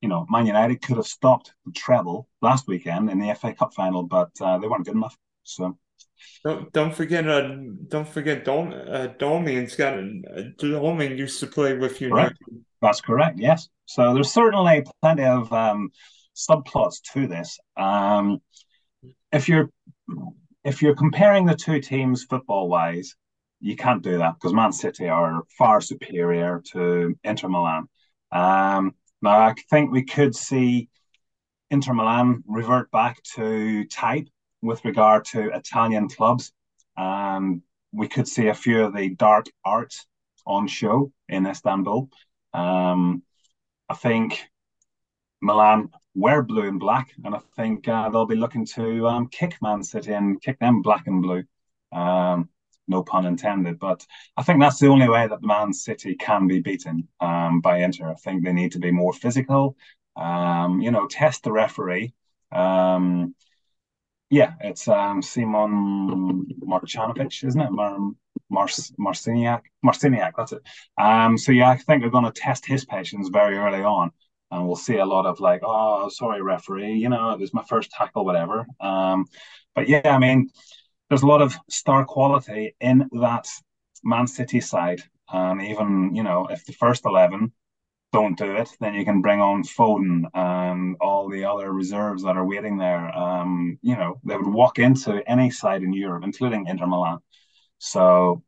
you 0.00 0.08
know, 0.08 0.26
Man 0.30 0.46
United 0.46 0.82
could 0.82 0.96
have 0.96 1.06
stopped 1.06 1.52
the 1.66 1.72
treble 1.72 2.28
last 2.40 2.66
weekend 2.66 3.10
in 3.10 3.18
the 3.18 3.34
FA 3.34 3.52
Cup 3.52 3.74
final, 3.74 4.02
but 4.02 4.30
uh, 4.40 4.58
they 4.58 4.66
weren't 4.66 4.86
good 4.86 4.94
enough. 4.94 5.16
So 5.42 5.78
don't 6.44 6.72
don't 6.72 6.94
forget 6.94 7.28
uh, 7.28 7.56
don't 7.88 8.08
forget 8.08 8.44
Dom 8.44 8.72
uh, 8.72 9.08
Darmian's 9.18 9.76
got 9.76 9.94
uh, 9.98 11.14
used 11.14 11.40
to 11.40 11.46
play 11.46 11.76
with 11.76 12.00
you. 12.00 12.10
Right. 12.10 12.32
That's 12.80 13.00
correct. 13.00 13.38
Yes. 13.38 13.68
So 13.86 14.14
there's 14.14 14.32
certainly 14.32 14.84
plenty 15.02 15.24
of 15.24 15.52
um, 15.52 15.90
subplots 16.34 17.02
to 17.12 17.26
this. 17.26 17.58
Um, 17.76 18.40
if 19.32 19.48
you're 19.48 19.70
if 20.64 20.82
you're 20.82 20.94
comparing 20.94 21.44
the 21.44 21.54
two 21.54 21.80
teams 21.80 22.24
football 22.24 22.68
wise, 22.68 23.16
you 23.60 23.76
can't 23.76 24.02
do 24.02 24.18
that 24.18 24.34
because 24.34 24.54
Man 24.54 24.72
City 24.72 25.08
are 25.08 25.42
far 25.58 25.80
superior 25.80 26.62
to 26.72 27.14
Inter 27.24 27.48
Milan. 27.48 27.88
Um, 28.32 28.94
now, 29.22 29.38
I 29.38 29.54
think 29.70 29.90
we 29.90 30.04
could 30.04 30.34
see 30.34 30.88
Inter 31.70 31.92
Milan 31.92 32.42
revert 32.46 32.90
back 32.90 33.22
to 33.34 33.84
type 33.84 34.28
with 34.62 34.84
regard 34.84 35.24
to 35.26 35.50
Italian 35.54 36.08
clubs. 36.08 36.52
Um, 36.96 37.62
we 37.92 38.08
could 38.08 38.28
see 38.28 38.48
a 38.48 38.54
few 38.54 38.84
of 38.84 38.94
the 38.94 39.10
dark 39.10 39.46
arts 39.64 40.06
on 40.46 40.66
show 40.68 41.12
in 41.28 41.46
Istanbul. 41.46 42.08
Um, 42.52 43.22
I 43.88 43.94
think 43.94 44.48
Milan 45.40 45.90
were 46.14 46.42
blue 46.42 46.68
and 46.68 46.80
black, 46.80 47.12
and 47.24 47.34
I 47.34 47.40
think 47.56 47.88
uh, 47.88 48.08
they'll 48.08 48.26
be 48.26 48.36
looking 48.36 48.66
to 48.74 49.06
um, 49.06 49.28
kick 49.28 49.56
Man 49.62 49.82
City 49.82 50.12
and 50.12 50.40
kick 50.40 50.58
them 50.58 50.82
black 50.82 51.06
and 51.06 51.22
blue. 51.22 51.44
Um, 51.92 52.48
no 52.90 53.02
pun 53.02 53.26
intended. 53.26 53.78
But 53.78 54.06
I 54.36 54.42
think 54.42 54.60
that's 54.60 54.78
the 54.78 54.88
only 54.88 55.08
way 55.08 55.26
that 55.26 55.42
Man 55.42 55.72
City 55.72 56.14
can 56.16 56.46
be 56.46 56.60
beaten 56.60 57.08
um, 57.20 57.60
by 57.60 57.78
Inter. 57.78 58.10
I 58.10 58.14
think 58.14 58.44
they 58.44 58.52
need 58.52 58.72
to 58.72 58.78
be 58.78 58.90
more 58.90 59.12
physical. 59.12 59.76
Um, 60.16 60.80
you 60.82 60.90
know, 60.90 61.06
test 61.06 61.44
the 61.44 61.52
referee. 61.52 62.12
Um, 62.52 63.34
yeah, 64.30 64.54
it's 64.60 64.86
um, 64.86 65.22
Simon 65.22 66.46
Marjanovic, 66.62 67.44
isn't 67.44 67.60
it? 67.60 67.70
Mar- 67.72 68.12
Mars, 68.48 68.92
Marciniak, 68.98 69.62
Marciniak, 69.84 70.32
that's 70.36 70.52
it. 70.52 70.62
Um, 70.98 71.36
so 71.36 71.52
yeah, 71.52 71.70
I 71.70 71.76
think 71.76 72.02
they're 72.02 72.10
going 72.10 72.24
to 72.24 72.32
test 72.32 72.66
his 72.66 72.84
patience 72.84 73.28
very 73.28 73.56
early 73.56 73.82
on, 73.82 74.10
and 74.50 74.66
we'll 74.66 74.76
see 74.76 74.98
a 74.98 75.04
lot 75.04 75.26
of 75.26 75.40
like, 75.40 75.62
oh, 75.64 76.08
sorry, 76.08 76.42
referee, 76.42 76.94
you 76.94 77.08
know, 77.08 77.30
it 77.30 77.40
was 77.40 77.54
my 77.54 77.64
first 77.64 77.90
tackle, 77.90 78.24
whatever. 78.24 78.66
Um, 78.80 79.26
but 79.74 79.88
yeah, 79.88 80.02
I 80.04 80.18
mean, 80.18 80.50
there's 81.10 81.22
a 81.22 81.26
lot 81.26 81.42
of 81.42 81.58
star 81.68 82.06
quality 82.06 82.76
in 82.80 83.10
that 83.12 83.46
Man 84.04 84.26
City 84.28 84.60
side, 84.60 85.02
and 85.30 85.60
even 85.60 86.14
you 86.14 86.22
know, 86.22 86.46
if 86.46 86.64
the 86.64 86.72
first 86.72 87.04
eleven 87.04 87.52
don't 88.12 88.38
do 88.38 88.56
it, 88.56 88.70
then 88.80 88.94
you 88.94 89.04
can 89.04 89.20
bring 89.20 89.40
on 89.40 89.62
Foden 89.62 90.24
and 90.34 90.96
all 91.00 91.28
the 91.28 91.44
other 91.44 91.72
reserves 91.72 92.22
that 92.24 92.36
are 92.36 92.46
waiting 92.46 92.78
there. 92.78 93.16
Um, 93.16 93.78
you 93.82 93.96
know, 93.96 94.20
they 94.24 94.36
would 94.36 94.46
walk 94.52 94.78
into 94.78 95.22
any 95.30 95.50
side 95.50 95.82
in 95.82 95.92
Europe, 95.92 96.24
including 96.24 96.66
Inter 96.66 96.86
Milan. 96.86 97.18
So, 97.78 98.42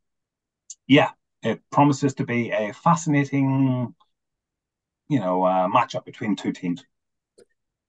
yeah, 0.87 1.11
it 1.43 1.61
promises 1.71 2.15
to 2.15 2.25
be 2.25 2.51
a 2.51 2.73
fascinating, 2.73 3.95
you 5.09 5.21
know, 5.21 5.45
uh, 5.45 5.69
matchup 5.69 6.05
between 6.05 6.37
two 6.37 6.53
teams. 6.53 6.85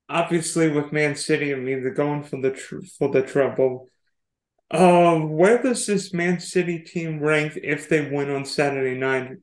Obviously, 0.10 0.70
with 0.70 0.92
Man 0.92 1.16
City, 1.16 1.54
I 1.54 1.58
mean, 1.58 1.82
they're 1.82 1.94
going 1.94 2.24
for 2.24 2.40
the 2.40 2.52
tr- 2.52 2.82
for 3.00 3.10
the 3.10 3.24
treble. 3.24 3.90
Uh, 4.74 5.20
where 5.20 5.62
does 5.62 5.86
this 5.86 6.14
Man 6.14 6.40
City 6.40 6.80
team 6.80 7.20
rank 7.20 7.58
if 7.62 7.88
they 7.88 8.10
win 8.10 8.32
on 8.32 8.44
Saturday 8.44 8.98
night 9.00 9.38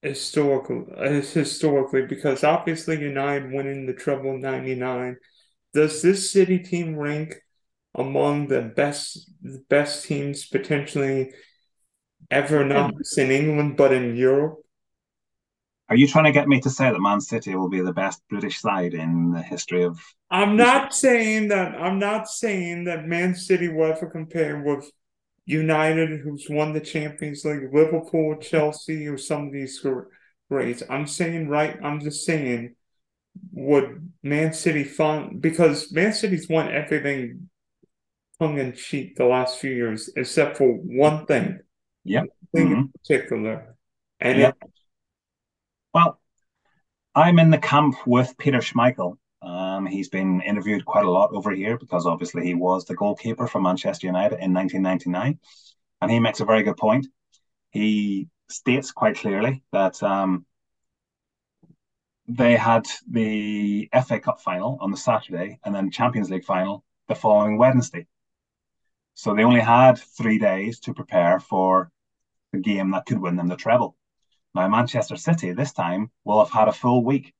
historical 0.00 0.86
historically 1.00 2.06
because 2.06 2.44
obviously 2.44 3.00
United 3.00 3.50
winning 3.50 3.84
the 3.84 3.92
treble 3.94 4.38
'99. 4.38 5.16
Does 5.72 6.02
this 6.02 6.30
City 6.30 6.60
team 6.60 6.94
rank 6.94 7.34
among 7.96 8.46
the 8.46 8.62
best 8.62 9.28
best 9.68 10.04
teams 10.06 10.46
potentially 10.46 11.32
ever 12.30 12.64
not 12.64 12.96
just 12.96 13.18
in 13.18 13.32
England 13.32 13.76
but 13.76 13.92
in 13.92 14.14
Europe? 14.14 14.60
Are 15.88 15.96
you 15.96 16.06
trying 16.06 16.24
to 16.24 16.32
get 16.32 16.48
me 16.48 16.60
to 16.60 16.70
say 16.70 16.90
that 16.90 17.00
Man 17.00 17.20
City 17.20 17.56
will 17.56 17.68
be 17.68 17.80
the 17.80 17.92
best 17.92 18.22
British 18.30 18.60
side 18.60 18.94
in 18.94 19.32
the 19.32 19.42
history 19.42 19.82
of? 19.82 19.98
I'm 20.34 20.56
not 20.56 20.92
saying 20.92 21.48
that. 21.48 21.76
I'm 21.76 22.00
not 22.00 22.28
saying 22.28 22.84
that 22.84 23.06
Man 23.06 23.36
City 23.36 23.68
will 23.68 23.92
ever 23.92 24.10
compare 24.10 24.60
with 24.60 24.90
United, 25.46 26.18
who's 26.22 26.48
won 26.50 26.72
the 26.72 26.80
Champions 26.80 27.44
League, 27.44 27.72
Liverpool, 27.72 28.34
Chelsea, 28.38 29.06
or 29.06 29.16
some 29.16 29.46
of 29.46 29.52
these 29.52 29.86
greats. 30.50 30.82
I'm 30.90 31.06
saying 31.06 31.48
right. 31.48 31.78
I'm 31.84 32.00
just 32.00 32.26
saying, 32.26 32.74
would 33.52 34.10
Man 34.24 34.52
City 34.52 34.82
fund 34.82 35.40
because 35.40 35.92
Man 35.92 36.12
City's 36.12 36.48
won 36.48 36.68
everything 36.68 37.48
tongue 38.40 38.58
in 38.58 38.72
cheek 38.72 39.14
the 39.14 39.26
last 39.26 39.60
few 39.60 39.70
years, 39.70 40.10
except 40.16 40.56
for 40.56 40.66
one 40.66 41.26
thing. 41.26 41.60
Yeah. 42.02 42.24
Thing 42.52 42.70
mm-hmm. 42.70 42.74
in 42.74 42.88
particular, 42.88 43.76
and 44.18 44.38
yep. 44.40 44.56
it, 44.60 44.70
well, 45.94 46.18
I'm 47.14 47.38
in 47.38 47.50
the 47.50 47.58
camp 47.58 47.94
with 48.04 48.36
Peter 48.36 48.58
Schmeichel. 48.58 49.16
Um, 49.74 49.86
he's 49.86 50.08
been 50.08 50.40
interviewed 50.42 50.84
quite 50.84 51.04
a 51.04 51.10
lot 51.10 51.32
over 51.32 51.50
here 51.50 51.76
because 51.76 52.06
obviously 52.06 52.44
he 52.44 52.54
was 52.54 52.84
the 52.84 52.94
goalkeeper 52.94 53.46
for 53.48 53.60
Manchester 53.60 54.06
United 54.06 54.38
in 54.40 54.54
1999. 54.54 55.38
And 56.00 56.10
he 56.10 56.20
makes 56.20 56.40
a 56.40 56.44
very 56.44 56.62
good 56.62 56.76
point. 56.76 57.06
He 57.70 58.28
states 58.48 58.92
quite 58.92 59.16
clearly 59.16 59.64
that 59.72 60.00
um, 60.02 60.46
they 62.28 62.56
had 62.56 62.86
the 63.10 63.88
FA 64.06 64.20
Cup 64.20 64.40
final 64.40 64.78
on 64.80 64.90
the 64.90 64.96
Saturday 64.96 65.58
and 65.64 65.74
then 65.74 65.90
Champions 65.90 66.30
League 66.30 66.44
final 66.44 66.84
the 67.08 67.14
following 67.14 67.58
Wednesday. 67.58 68.06
So 69.14 69.34
they 69.34 69.44
only 69.44 69.60
had 69.60 69.98
three 69.98 70.38
days 70.38 70.78
to 70.80 70.94
prepare 70.94 71.40
for 71.40 71.90
the 72.52 72.58
game 72.58 72.92
that 72.92 73.06
could 73.06 73.18
win 73.18 73.36
them 73.36 73.48
the 73.48 73.56
treble. 73.56 73.96
Now, 74.54 74.68
Manchester 74.68 75.16
City 75.16 75.52
this 75.52 75.72
time 75.72 76.10
will 76.24 76.38
have 76.38 76.52
had 76.52 76.68
a 76.68 76.72
full 76.72 77.04
week 77.04 77.34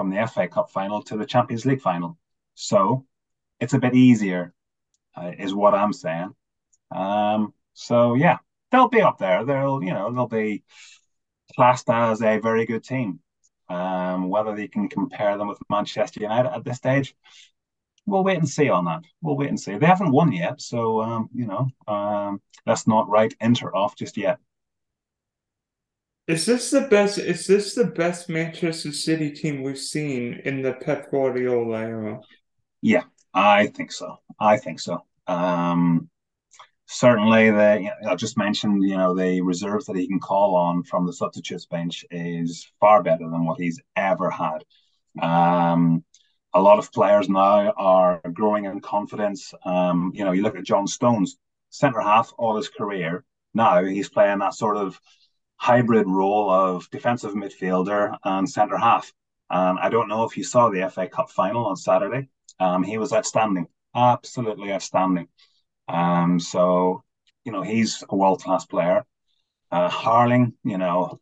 from 0.00 0.08
the 0.08 0.26
FA 0.26 0.48
Cup 0.48 0.70
final 0.70 1.02
to 1.02 1.18
the 1.18 1.26
Champions 1.26 1.66
League 1.66 1.82
final. 1.82 2.16
So 2.54 3.04
it's 3.60 3.74
a 3.74 3.78
bit 3.78 3.94
easier, 3.94 4.54
uh, 5.14 5.32
is 5.38 5.52
what 5.52 5.74
I'm 5.74 5.92
saying. 5.92 6.34
Um, 6.90 7.52
so 7.74 8.14
yeah, 8.14 8.38
they'll 8.70 8.88
be 8.88 9.02
up 9.02 9.18
there. 9.18 9.44
They'll, 9.44 9.82
you 9.82 9.92
know, 9.92 10.10
they'll 10.10 10.26
be 10.26 10.62
classed 11.54 11.90
as 11.90 12.22
a 12.22 12.38
very 12.38 12.64
good 12.64 12.82
team. 12.82 13.20
Um, 13.68 14.30
whether 14.30 14.56
they 14.56 14.68
can 14.68 14.88
compare 14.88 15.36
them 15.36 15.48
with 15.48 15.58
Manchester 15.68 16.20
United 16.20 16.50
at 16.50 16.64
this 16.64 16.78
stage, 16.78 17.14
we'll 18.06 18.24
wait 18.24 18.38
and 18.38 18.48
see 18.48 18.70
on 18.70 18.86
that. 18.86 19.02
We'll 19.20 19.36
wait 19.36 19.50
and 19.50 19.60
see. 19.60 19.76
They 19.76 19.84
haven't 19.84 20.12
won 20.12 20.32
yet, 20.32 20.62
so 20.62 21.02
um, 21.02 21.28
you 21.34 21.46
know, 21.46 21.68
um, 21.86 22.40
let's 22.64 22.86
not 22.86 23.10
write 23.10 23.34
Inter 23.38 23.70
off 23.74 23.96
just 23.96 24.16
yet. 24.16 24.38
Is 26.30 26.46
this 26.46 26.70
the 26.70 26.82
best? 26.82 27.18
Is 27.18 27.48
this 27.48 27.74
the 27.74 27.86
best 27.86 28.28
Manchester 28.28 28.92
City 28.92 29.32
team 29.32 29.64
we've 29.64 29.76
seen 29.76 30.40
in 30.44 30.62
the 30.62 30.74
Pep 30.74 31.10
Guardiola 31.10 31.80
era? 31.80 32.20
Yeah, 32.80 33.02
I 33.34 33.66
think 33.66 33.90
so. 33.90 34.20
I 34.38 34.56
think 34.56 34.78
so. 34.78 35.04
Um, 35.26 36.08
certainly, 36.86 37.50
the 37.50 37.78
you 37.80 37.90
know, 38.02 38.12
I 38.12 38.14
just 38.14 38.38
mentioned, 38.38 38.84
you 38.84 38.96
know, 38.96 39.12
the 39.12 39.40
reserves 39.40 39.86
that 39.86 39.96
he 39.96 40.06
can 40.06 40.20
call 40.20 40.54
on 40.54 40.84
from 40.84 41.04
the 41.04 41.12
substitutes 41.12 41.66
bench 41.66 42.04
is 42.12 42.70
far 42.78 43.02
better 43.02 43.28
than 43.28 43.44
what 43.44 43.60
he's 43.60 43.80
ever 43.96 44.30
had. 44.30 44.62
Um, 45.20 46.04
a 46.54 46.62
lot 46.62 46.78
of 46.78 46.92
players 46.92 47.28
now 47.28 47.72
are 47.76 48.20
growing 48.32 48.66
in 48.66 48.78
confidence. 48.78 49.52
Um, 49.64 50.12
you 50.14 50.24
know, 50.24 50.30
you 50.30 50.42
look 50.42 50.56
at 50.56 50.62
John 50.62 50.86
Stones, 50.86 51.38
centre 51.70 52.00
half 52.00 52.32
all 52.38 52.56
his 52.56 52.68
career. 52.68 53.24
Now 53.52 53.82
he's 53.82 54.08
playing 54.08 54.38
that 54.38 54.54
sort 54.54 54.76
of 54.76 55.00
hybrid 55.60 56.08
role 56.08 56.50
of 56.50 56.88
defensive 56.90 57.34
midfielder 57.34 58.16
and 58.24 58.48
centre 58.48 58.78
half. 58.78 59.12
And 59.50 59.78
I 59.78 59.90
don't 59.90 60.08
know 60.08 60.24
if 60.24 60.36
you 60.38 60.42
saw 60.42 60.70
the 60.70 60.88
FA 60.90 61.06
Cup 61.06 61.30
final 61.30 61.66
on 61.66 61.76
Saturday. 61.76 62.30
Um, 62.58 62.82
he 62.82 62.96
was 62.96 63.12
outstanding, 63.12 63.66
absolutely 63.94 64.72
outstanding. 64.72 65.28
Um, 65.86 66.40
so, 66.40 67.04
you 67.44 67.52
know, 67.52 67.60
he's 67.62 68.02
a 68.08 68.16
world 68.16 68.42
class 68.42 68.64
player. 68.64 69.04
Uh, 69.70 69.90
Haaland, 69.90 70.54
you 70.64 70.78
know, 70.78 71.20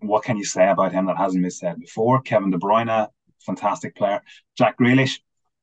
what 0.00 0.22
can 0.22 0.36
you 0.36 0.44
say 0.44 0.68
about 0.68 0.92
him 0.92 1.06
that 1.06 1.16
hasn't 1.16 1.42
been 1.42 1.50
said 1.50 1.80
before? 1.80 2.20
Kevin 2.20 2.50
De 2.50 2.58
Bruyne, 2.58 3.08
fantastic 3.40 3.96
player. 3.96 4.20
Jack 4.58 4.76
Grealish, 4.78 5.20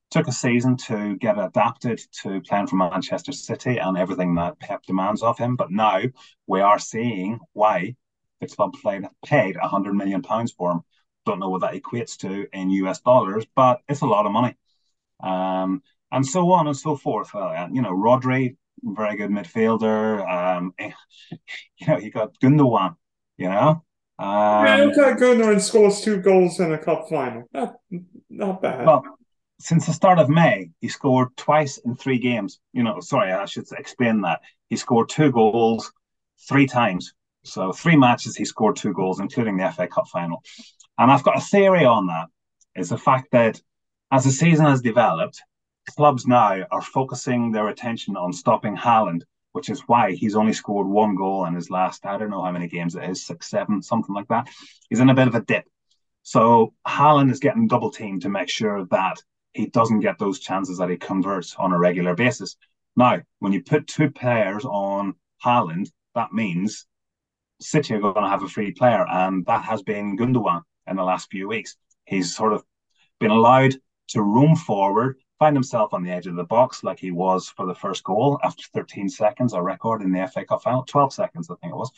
took 0.09 0.27
a 0.27 0.31
season 0.31 0.77
to 0.77 1.15
get 1.17 1.37
adapted 1.37 2.01
to 2.23 2.41
playing 2.41 2.67
for 2.67 2.77
Manchester 2.77 3.31
City 3.31 3.77
and 3.77 3.97
everything 3.97 4.35
that 4.35 4.59
Pep 4.59 4.83
demands 4.83 5.21
of 5.21 5.37
him. 5.37 5.55
But 5.55 5.71
now 5.71 6.01
we 6.45 6.61
are 6.61 6.79
seeing 6.79 7.39
why 7.53 7.95
the 8.39 8.47
club 8.47 8.73
played, 8.81 9.05
paid 9.25 9.57
100 9.57 9.93
million 9.93 10.21
pounds 10.21 10.51
for 10.51 10.71
him. 10.71 10.81
Don't 11.25 11.39
know 11.39 11.49
what 11.49 11.61
that 11.61 11.73
equates 11.73 12.15
to 12.17 12.47
in 12.53 12.69
US 12.69 13.01
dollars, 13.01 13.45
but 13.55 13.81
it's 13.89 14.01
a 14.01 14.05
lot 14.05 14.25
of 14.25 14.31
money. 14.31 14.55
Um, 15.21 15.81
and 16.11 16.25
so 16.25 16.51
on 16.51 16.67
and 16.67 16.77
so 16.77 16.95
forth. 16.95 17.33
Well, 17.33 17.69
you 17.71 17.81
know, 17.81 17.91
Rodri, 17.91 18.55
very 18.81 19.17
good 19.17 19.29
midfielder. 19.29 20.25
Um, 20.29 20.73
you 20.79 21.87
know, 21.87 21.97
he 21.97 22.09
got 22.09 22.39
Gundogan, 22.39 22.95
you 23.37 23.49
know. 23.49 23.83
Um, 24.19 24.65
yeah, 24.65 24.87
okay, 24.89 25.19
Gundogan 25.19 25.61
scores 25.61 26.01
two 26.01 26.21
goals 26.21 26.59
in 26.59 26.71
a 26.71 26.77
cup 26.77 27.09
final. 27.09 27.43
Not, 27.53 27.75
not 28.29 28.61
bad. 28.61 28.85
Well, 28.85 29.16
since 29.59 29.85
the 29.85 29.93
start 29.93 30.19
of 30.19 30.29
May, 30.29 30.69
he 30.79 30.87
scored 30.87 31.35
twice 31.35 31.77
in 31.79 31.95
three 31.95 32.19
games. 32.19 32.59
You 32.73 32.83
know, 32.83 32.99
sorry, 32.99 33.31
I 33.31 33.45
should 33.45 33.65
explain 33.77 34.21
that. 34.21 34.41
He 34.69 34.75
scored 34.75 35.09
two 35.09 35.31
goals 35.31 35.91
three 36.47 36.67
times. 36.67 37.13
So 37.43 37.71
three 37.71 37.95
matches 37.95 38.35
he 38.35 38.45
scored 38.45 38.75
two 38.75 38.93
goals, 38.93 39.19
including 39.19 39.57
the 39.57 39.71
FA 39.71 39.87
Cup 39.87 40.07
final. 40.09 40.43
And 40.97 41.11
I've 41.11 41.23
got 41.23 41.37
a 41.37 41.41
theory 41.41 41.85
on 41.85 42.07
that. 42.07 42.27
Is 42.75 42.89
the 42.89 42.97
fact 42.97 43.29
that 43.31 43.59
as 44.11 44.23
the 44.23 44.31
season 44.31 44.65
has 44.65 44.81
developed, 44.81 45.41
clubs 45.95 46.27
now 46.27 46.63
are 46.71 46.81
focusing 46.81 47.51
their 47.51 47.69
attention 47.69 48.15
on 48.15 48.33
stopping 48.33 48.75
Haaland, 48.75 49.23
which 49.53 49.69
is 49.69 49.81
why 49.87 50.11
he's 50.11 50.35
only 50.35 50.53
scored 50.53 50.87
one 50.87 51.15
goal 51.15 51.45
in 51.45 51.55
his 51.55 51.71
last, 51.71 52.05
I 52.05 52.17
don't 52.17 52.29
know 52.29 52.43
how 52.43 52.51
many 52.51 52.67
games 52.67 52.95
it 52.95 53.09
is, 53.09 53.25
six, 53.25 53.49
seven, 53.49 53.81
something 53.81 54.13
like 54.13 54.27
that. 54.27 54.47
He's 54.89 54.99
in 54.99 55.09
a 55.09 55.15
bit 55.15 55.27
of 55.27 55.35
a 55.35 55.41
dip. 55.41 55.65
So 56.21 56.73
Haaland 56.85 57.31
is 57.31 57.39
getting 57.39 57.67
double 57.67 57.89
teamed 57.89 58.21
to 58.23 58.29
make 58.29 58.49
sure 58.49 58.85
that 58.91 59.17
he 59.57 59.65
doesn't 59.67 60.01
get 60.01 60.19
those 60.19 60.39
chances 60.39 60.77
that 60.77 60.89
he 60.89 60.97
converts 60.97 61.55
on 61.57 61.73
a 61.73 61.79
regular 61.79 62.13
basis. 62.13 62.55
Now, 62.95 63.21
when 63.39 63.53
you 63.53 63.63
put 63.63 63.87
two 63.87 64.11
players 64.11 64.63
on 64.65 65.15
Haaland, 65.43 65.89
that 66.13 66.31
means 66.31 66.85
City 67.59 67.95
are 67.95 67.99
going 67.99 68.15
to 68.15 68.29
have 68.29 68.43
a 68.43 68.47
free 68.47 68.71
player, 68.71 69.05
and 69.09 69.45
that 69.47 69.63
has 69.63 69.81
been 69.81 70.15
Gundogan 70.15 70.61
in 70.85 70.95
the 70.95 71.03
last 71.03 71.31
few 71.31 71.47
weeks. 71.47 71.75
He's 72.05 72.35
sort 72.35 72.53
of 72.53 72.63
been 73.19 73.31
allowed 73.31 73.75
to 74.09 74.21
roam 74.21 74.55
forward, 74.55 75.17
find 75.39 75.55
himself 75.55 75.91
on 75.91 76.03
the 76.03 76.11
edge 76.11 76.27
of 76.27 76.35
the 76.35 76.43
box 76.43 76.83
like 76.83 76.99
he 76.99 77.11
was 77.11 77.49
for 77.49 77.65
the 77.65 77.75
first 77.75 78.03
goal 78.03 78.39
after 78.43 78.63
13 78.73 79.09
seconds, 79.09 79.53
a 79.53 79.61
record 79.61 80.03
in 80.03 80.11
the 80.11 80.27
FA 80.27 80.45
Cup 80.45 80.61
final, 80.61 80.83
12 80.83 81.13
seconds, 81.13 81.49
I 81.49 81.55
think 81.55 81.73
it 81.73 81.77
was. 81.77 81.91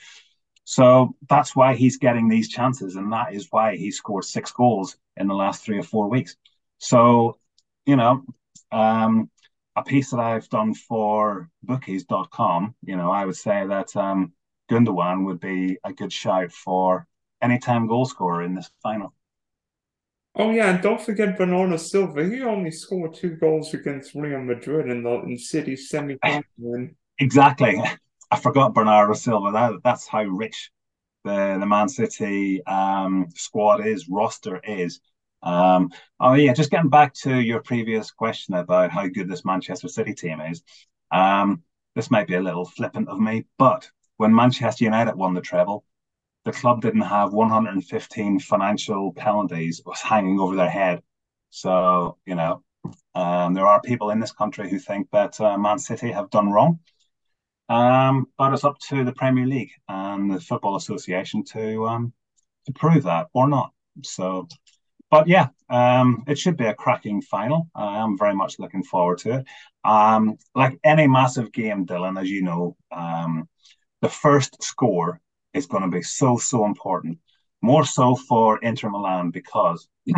So 0.63 1.15
that's 1.27 1.55
why 1.55 1.75
he's 1.75 1.97
getting 1.97 2.29
these 2.29 2.47
chances, 2.47 2.95
and 2.95 3.11
that 3.11 3.33
is 3.33 3.47
why 3.51 3.75
he 3.75 3.91
scored 3.91 4.23
six 4.23 4.51
goals 4.51 4.95
in 5.17 5.27
the 5.27 5.33
last 5.33 5.65
three 5.65 5.77
or 5.77 5.83
four 5.83 6.09
weeks. 6.09 6.37
So 6.77 7.37
you 7.85 7.95
know, 7.95 8.23
um, 8.71 9.29
a 9.75 9.83
piece 9.83 10.11
that 10.11 10.19
I've 10.19 10.49
done 10.49 10.73
for 10.73 11.49
bookies.com, 11.63 12.75
you 12.83 12.95
know, 12.95 13.11
I 13.11 13.25
would 13.25 13.35
say 13.35 13.65
that 13.67 13.95
um, 13.95 14.33
Gundogan 14.69 15.25
would 15.25 15.39
be 15.39 15.77
a 15.83 15.93
good 15.93 16.13
shout 16.13 16.51
for 16.51 17.07
anytime 17.41 17.87
goal 17.87 18.05
scorer 18.05 18.43
in 18.43 18.55
this 18.55 18.69
final. 18.83 19.13
Oh 20.35 20.51
yeah, 20.51 20.69
and 20.69 20.81
don't 20.81 21.01
forget 21.01 21.37
Bernardo 21.37 21.77
Silva. 21.77 22.23
He 22.23 22.41
only 22.41 22.71
scored 22.71 23.15
two 23.15 23.31
goals 23.31 23.73
against 23.73 24.15
Real 24.15 24.41
Madrid 24.41 24.87
in 24.89 25.03
the 25.03 25.21
in 25.23 25.37
City 25.37 25.75
semi-final. 25.75 26.43
Exactly. 27.21 27.83
I 28.31 28.39
forgot 28.39 28.73
Bernardo 28.73 29.13
Silva. 29.13 29.51
That 29.51 29.73
that's 29.83 30.07
how 30.07 30.23
rich 30.23 30.71
the 31.25 31.57
the 31.59 31.65
Man 31.65 31.89
City 31.89 32.65
um, 32.65 33.27
squad 33.35 33.85
is, 33.85 34.07
roster 34.07 34.61
is. 34.63 35.01
Um, 35.41 35.91
oh 36.19 36.33
yeah, 36.33 36.53
just 36.53 36.71
getting 36.71 36.89
back 36.89 37.13
to 37.15 37.39
your 37.39 37.61
previous 37.61 38.11
question 38.11 38.55
about 38.55 38.91
how 38.91 39.07
good 39.07 39.29
this 39.29 39.45
Manchester 39.45 39.87
City 39.87 40.13
team 40.13 40.41
is. 40.41 40.63
Um, 41.11 41.63
this 41.95 42.11
might 42.11 42.27
be 42.27 42.35
a 42.35 42.41
little 42.41 42.65
flippant 42.65 43.09
of 43.09 43.19
me, 43.19 43.45
but 43.57 43.89
when 44.17 44.35
Manchester 44.35 44.83
United 44.83 45.15
won 45.15 45.33
the 45.33 45.41
treble, 45.41 45.83
the 46.45 46.51
club 46.51 46.81
didn't 46.81 47.01
have 47.01 47.33
115 47.33 48.39
financial 48.39 49.13
penalties 49.13 49.81
was 49.85 50.01
hanging 50.01 50.39
over 50.39 50.55
their 50.55 50.69
head. 50.69 51.01
So 51.49 52.17
you 52.25 52.35
know, 52.35 52.63
um, 53.15 53.53
there 53.53 53.67
are 53.67 53.81
people 53.81 54.11
in 54.11 54.19
this 54.19 54.31
country 54.31 54.69
who 54.69 54.79
think 54.79 55.09
that 55.11 55.39
uh, 55.41 55.57
Man 55.57 55.79
City 55.79 56.11
have 56.11 56.29
done 56.29 56.51
wrong. 56.51 56.79
Um, 57.69 58.25
but 58.37 58.51
it's 58.51 58.63
up 58.63 58.79
to 58.89 59.03
the 59.03 59.13
Premier 59.13 59.45
League 59.45 59.71
and 59.87 60.31
the 60.31 60.39
Football 60.39 60.75
Association 60.75 61.43
to 61.53 61.87
um, 61.87 62.13
to 62.65 62.73
prove 62.73 63.03
that 63.03 63.27
or 63.33 63.47
not. 63.47 63.71
So, 64.03 64.47
but 65.11 65.27
yeah, 65.27 65.47
um, 65.69 66.23
it 66.27 66.37
should 66.37 66.57
be 66.57 66.65
a 66.65 66.73
cracking 66.73 67.21
final. 67.21 67.67
I 67.75 67.97
am 67.99 68.17
very 68.17 68.35
much 68.35 68.59
looking 68.59 68.83
forward 68.83 69.19
to 69.19 69.39
it. 69.39 69.45
Um, 69.83 70.37
like 70.55 70.79
any 70.83 71.07
massive 71.07 71.51
game, 71.51 71.85
Dylan, 71.85 72.19
as 72.19 72.29
you 72.29 72.43
know, 72.43 72.75
um, 72.91 73.47
the 74.01 74.09
first 74.09 74.61
score 74.61 75.19
is 75.53 75.65
going 75.65 75.83
to 75.83 75.89
be 75.89 76.01
so 76.03 76.37
so 76.37 76.65
important. 76.65 77.17
More 77.61 77.83
so 77.83 78.15
for 78.15 78.59
Inter 78.59 78.89
Milan 78.89 79.31
because 79.31 79.87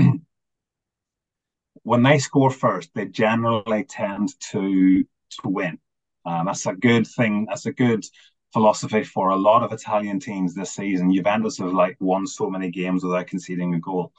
when 1.84 2.04
they 2.04 2.20
score 2.20 2.52
first, 2.52 2.92
they 2.94 3.06
generally 3.06 3.84
tend 3.84 4.30
to 4.52 5.04
to 5.04 5.48
win. 5.48 5.80
Um, 6.26 6.46
that's 6.46 6.66
a 6.66 6.74
good 6.74 7.08
thing. 7.08 7.48
That's 7.50 7.66
a 7.66 7.72
good 7.72 8.06
philosophy 8.54 9.04
for 9.04 9.30
a 9.30 9.36
lot 9.36 9.64
of 9.64 9.72
Italian 9.72 10.20
teams 10.20 10.54
this 10.54 10.76
season. 10.76 11.14
Juventus 11.14 11.58
have 11.58 11.74
like 11.74 11.98
won 12.00 12.28
so 12.28 12.50
many 12.50 12.70
games 12.70 13.04
without 13.04 13.28
conceding 13.28 13.74
a 13.74 13.80
goal. 13.80 14.12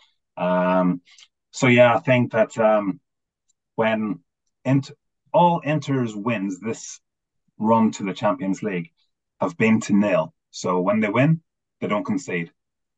Um, 0.43 1.01
so 1.51 1.67
yeah, 1.69 1.95
I 1.95 2.01
think 2.01 2.33
that 2.33 2.59
um, 2.59 3.01
when 3.77 4.21
all 5.33 5.61
Inter's 5.65 6.15
wins 6.15 6.61
this 6.61 7.01
run 7.59 7.91
to 7.93 8.03
the 8.05 8.13
Champions 8.13 8.63
League 8.63 8.91
have 9.41 9.57
been 9.57 9.81
to 9.81 9.93
nil. 9.95 10.35
So 10.51 10.81
when 10.81 11.01
they 11.01 11.09
win, 11.09 11.41
they 11.81 11.89
don't 11.89 12.05
concede. 12.05 12.51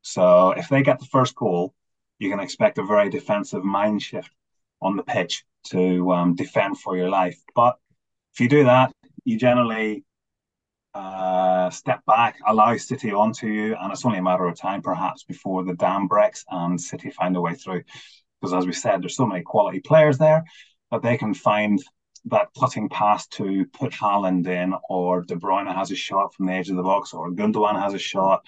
So 0.03 0.51
if 0.51 0.69
they 0.69 0.83
get 0.83 0.99
the 0.99 1.07
first 1.07 1.35
goal, 1.35 1.75
you 2.19 2.31
can 2.31 2.41
expect 2.41 2.79
a 2.79 2.85
very 2.85 3.11
defensive 3.11 3.65
mind 3.65 4.03
shift 4.03 4.31
on 4.81 4.97
the 4.97 5.03
pitch 5.03 5.45
to 5.71 6.13
um, 6.13 6.35
defend 6.35 6.79
for 6.79 6.97
your 6.97 7.09
life. 7.09 7.39
But 7.55 7.77
if 8.33 8.41
you 8.41 8.49
do 8.49 8.65
that, 8.65 8.93
you 9.25 9.39
generally 9.39 10.05
uh, 10.95 11.71
step 11.71 12.05
back, 12.07 12.39
allow 12.47 12.77
City 12.77 13.13
onto 13.13 13.49
you, 13.49 13.77
and 13.81 13.93
it's 13.93 14.05
only 14.05 14.19
a 14.19 14.23
matter 14.23 14.47
of 14.47 14.59
time, 14.59 14.83
perhaps, 14.83 15.25
before 15.25 15.65
the 15.65 15.75
dam 15.75 16.07
breaks 16.07 16.45
and 16.51 16.81
City 16.81 17.11
find 17.11 17.37
a 17.37 17.41
way 17.41 17.55
through. 17.55 17.83
Because 18.41 18.55
as 18.55 18.67
we 18.67 18.73
said, 18.73 19.03
there's 19.03 19.17
so 19.17 19.27
many 19.27 19.43
quality 19.43 19.81
players 19.81 20.19
there 20.19 20.45
that 20.91 21.03
they 21.03 21.17
can 21.17 21.35
find 21.35 21.83
that 22.27 22.49
cutting 22.59 22.89
pass 22.89 23.27
to 23.27 23.67
put 23.73 23.93
Haaland 23.93 24.47
in, 24.47 24.75
or 24.89 25.23
De 25.23 25.37
Bruyne 25.37 25.73
has 25.75 25.91
a 25.91 25.97
shot 25.97 26.35
from 26.35 26.47
the 26.47 26.53
edge 26.53 26.71
of 26.71 26.77
the 26.77 26.83
box, 26.83 27.13
or 27.13 27.31
Gundogan 27.31 27.81
has 27.81 27.95
a 27.95 27.99
shot. 27.99 28.45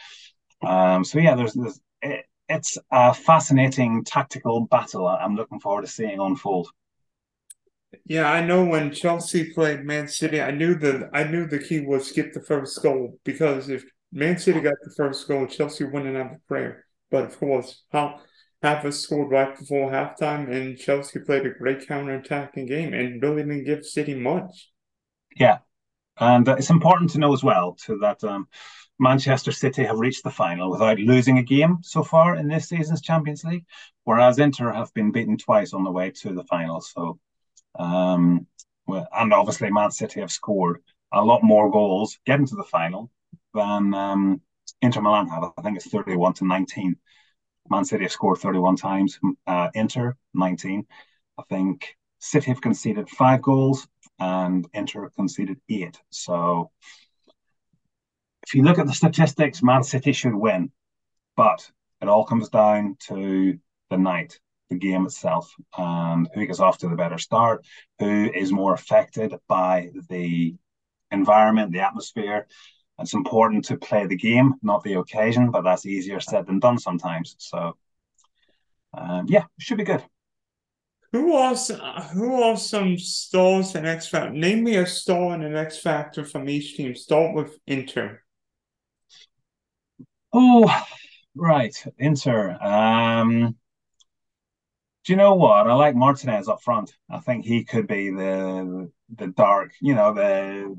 Um, 0.63 1.05
so 1.05 1.19
yeah, 1.19 1.35
there's, 1.35 1.55
there's 1.55 1.81
it, 2.03 2.25
it's 2.49 2.79
a 2.91 3.13
fascinating 3.13 4.05
tactical 4.05 4.67
battle. 4.67 5.07
I'm 5.07 5.35
looking 5.35 5.61
forward 5.61 5.83
to 5.83 5.89
seeing 5.89 6.21
unfold. 6.21 6.69
Yeah, 8.05 8.31
I 8.31 8.45
know 8.45 8.65
when 8.65 8.93
Chelsea 8.93 9.53
played 9.53 9.85
Man 9.85 10.09
City, 10.09 10.41
I 10.41 10.51
knew 10.51 10.75
that 10.77 11.11
I 11.13 11.25
knew 11.25 11.47
the 11.47 11.59
key 11.59 11.81
was 11.81 12.13
get 12.13 12.35
the 12.35 12.43
first 12.43 12.83
goal 12.83 13.19
because 13.25 13.69
if 13.69 13.85
Man 14.13 14.39
City 14.39 14.61
got 14.61 14.75
the 14.83 14.95
first 14.97 15.27
goal, 15.29 15.47
Chelsea 15.47 15.85
wouldn't 15.85 16.17
have 16.17 16.33
a 16.33 16.41
prayer. 16.49 16.85
But 17.11 17.25
of 17.25 17.39
course, 17.39 17.85
half 17.91 18.21
how 18.63 18.77
Havertz 18.77 18.95
scored 18.95 19.31
right 19.31 19.57
before 19.57 19.91
halftime, 19.91 20.51
and 20.51 20.79
Chelsea 20.79 21.21
played 21.21 21.47
a 21.47 21.51
great 21.51 21.87
counter-attacking 21.87 22.67
game 22.67 22.95
and 22.95 23.23
really 23.23 23.43
didn't 23.43 23.65
give 23.65 23.85
City 23.85 24.15
much. 24.15 24.71
Yeah, 25.37 25.59
and 26.19 26.49
uh, 26.49 26.57
it's 26.57 26.71
important 26.71 27.11
to 27.11 27.19
know 27.19 27.33
as 27.33 27.45
well 27.45 27.77
to 27.85 27.99
that 27.99 28.25
um, 28.25 28.49
Manchester 28.99 29.53
City 29.53 29.85
have 29.85 29.99
reached 29.99 30.25
the 30.25 30.31
final 30.31 30.71
without 30.71 30.99
losing 30.99 31.39
a 31.39 31.43
game 31.43 31.79
so 31.83 32.03
far 32.03 32.37
in 32.37 32.49
this 32.49 32.69
season's 32.69 33.03
Champions 33.03 33.45
League, 33.45 33.67
whereas 34.05 34.39
Inter 34.39 34.73
have 34.73 34.93
been 34.95 35.13
beaten 35.13 35.37
twice 35.37 35.73
on 35.73 35.85
the 35.85 35.93
way 35.93 36.11
to 36.11 36.33
the 36.33 36.45
final. 36.45 36.81
So 36.81 37.19
um, 37.79 38.47
and 38.89 39.33
obviously, 39.33 39.71
Man 39.71 39.91
City 39.91 40.21
have 40.21 40.31
scored 40.31 40.83
a 41.13 41.25
lot 41.25 41.43
more 41.43 41.71
goals 41.71 42.19
getting 42.27 42.47
to 42.47 42.57
the 42.57 42.65
final 42.65 43.11
than 43.55 43.95
um, 43.95 44.41
Inter 44.83 45.01
Milan 45.01 45.29
have. 45.29 45.53
I 45.57 45.63
think 45.63 45.77
it's 45.77 45.89
31 45.89 46.35
to 46.35 46.47
19. 46.47 46.97
Man 47.69 47.85
City 47.85 48.05
have 48.05 48.13
scored 48.13 48.39
31 48.39 48.77
times, 48.77 49.19
uh, 49.47 49.69
Inter 49.75 50.17
19. 50.35 50.87
I 51.39 51.43
think 51.49 51.97
City 52.19 52.51
have 52.51 52.61
conceded 52.61 53.09
five 53.09 53.43
goals 53.43 53.87
and 54.19 54.67
Inter 54.73 55.11
conceded 55.11 55.61
eight. 55.69 56.01
So 56.11 56.71
if 58.47 58.55
you 58.55 58.63
look 58.63 58.79
at 58.79 58.87
the 58.87 58.93
statistics, 58.93 59.63
Man 59.63 59.83
City 59.83 60.13
should 60.13 60.35
win, 60.35 60.71
but 61.37 61.71
it 62.01 62.09
all 62.09 62.25
comes 62.25 62.49
down 62.49 62.97
to 63.09 63.59
the 63.91 63.99
night 63.99 64.39
the 64.69 64.77
game 64.77 65.07
itself 65.07 65.55
and 65.77 66.29
who 66.35 66.47
gets 66.47 66.61
off 66.61 66.79
to 66.79 66.89
the 66.89 66.97
better 66.97 67.19
start, 67.19 67.65
who 67.99 68.31
is 68.33 68.53
more 68.53 68.75
affected 68.75 69.35
by 69.49 69.91
the 70.09 70.55
environment, 71.11 71.73
the 71.73 71.81
atmosphere. 71.81 72.47
It's 72.99 73.15
important 73.15 73.67
to 73.67 73.77
play 73.77 74.07
the 74.07 74.17
game, 74.17 74.55
not 74.63 74.83
the 74.83 74.95
occasion, 74.95 75.51
but 75.51 75.63
that's 75.63 75.87
easier 75.87 76.21
said 76.21 76.47
than 76.47 76.59
done 76.59 76.79
sometimes. 76.79 77.37
So, 77.39 77.77
um, 78.95 79.27
yeah, 79.29 79.45
should 79.59 79.79
be 79.79 79.85
good. 79.85 80.03
Who 81.13 81.35
are 81.35 81.55
who 81.55 82.43
are 82.43 82.57
some 82.57 82.99
stars 82.99 83.75
and 83.75 83.87
X 83.87 84.09
Factor? 84.09 84.33
Name 84.33 84.65
me 84.65 84.77
a 84.77 84.87
star 84.87 85.35
and 85.35 85.45
an 85.45 85.57
X 85.57 85.79
Factor 85.79 86.25
from 86.25 86.49
each 86.49 86.77
team. 86.77 86.95
Start 86.95 87.35
with 87.35 87.59
Inter. 87.67 88.23
Oh, 90.33 90.71
right, 91.35 91.75
Inter. 91.99 92.59
Um, 92.61 93.57
do 95.07 95.13
you 95.13 95.17
know 95.17 95.35
what? 95.35 95.69
I 95.69 95.75
like 95.75 95.95
Martinez 95.95 96.49
up 96.49 96.63
front. 96.63 96.93
I 97.11 97.21
think 97.21 97.45
he 97.45 97.65
could 97.65 97.87
be 97.87 98.11
the 98.11 98.91
the 99.17 99.29
dark, 99.29 99.73
you 99.81 99.95
know, 99.95 100.13
the 100.13 100.75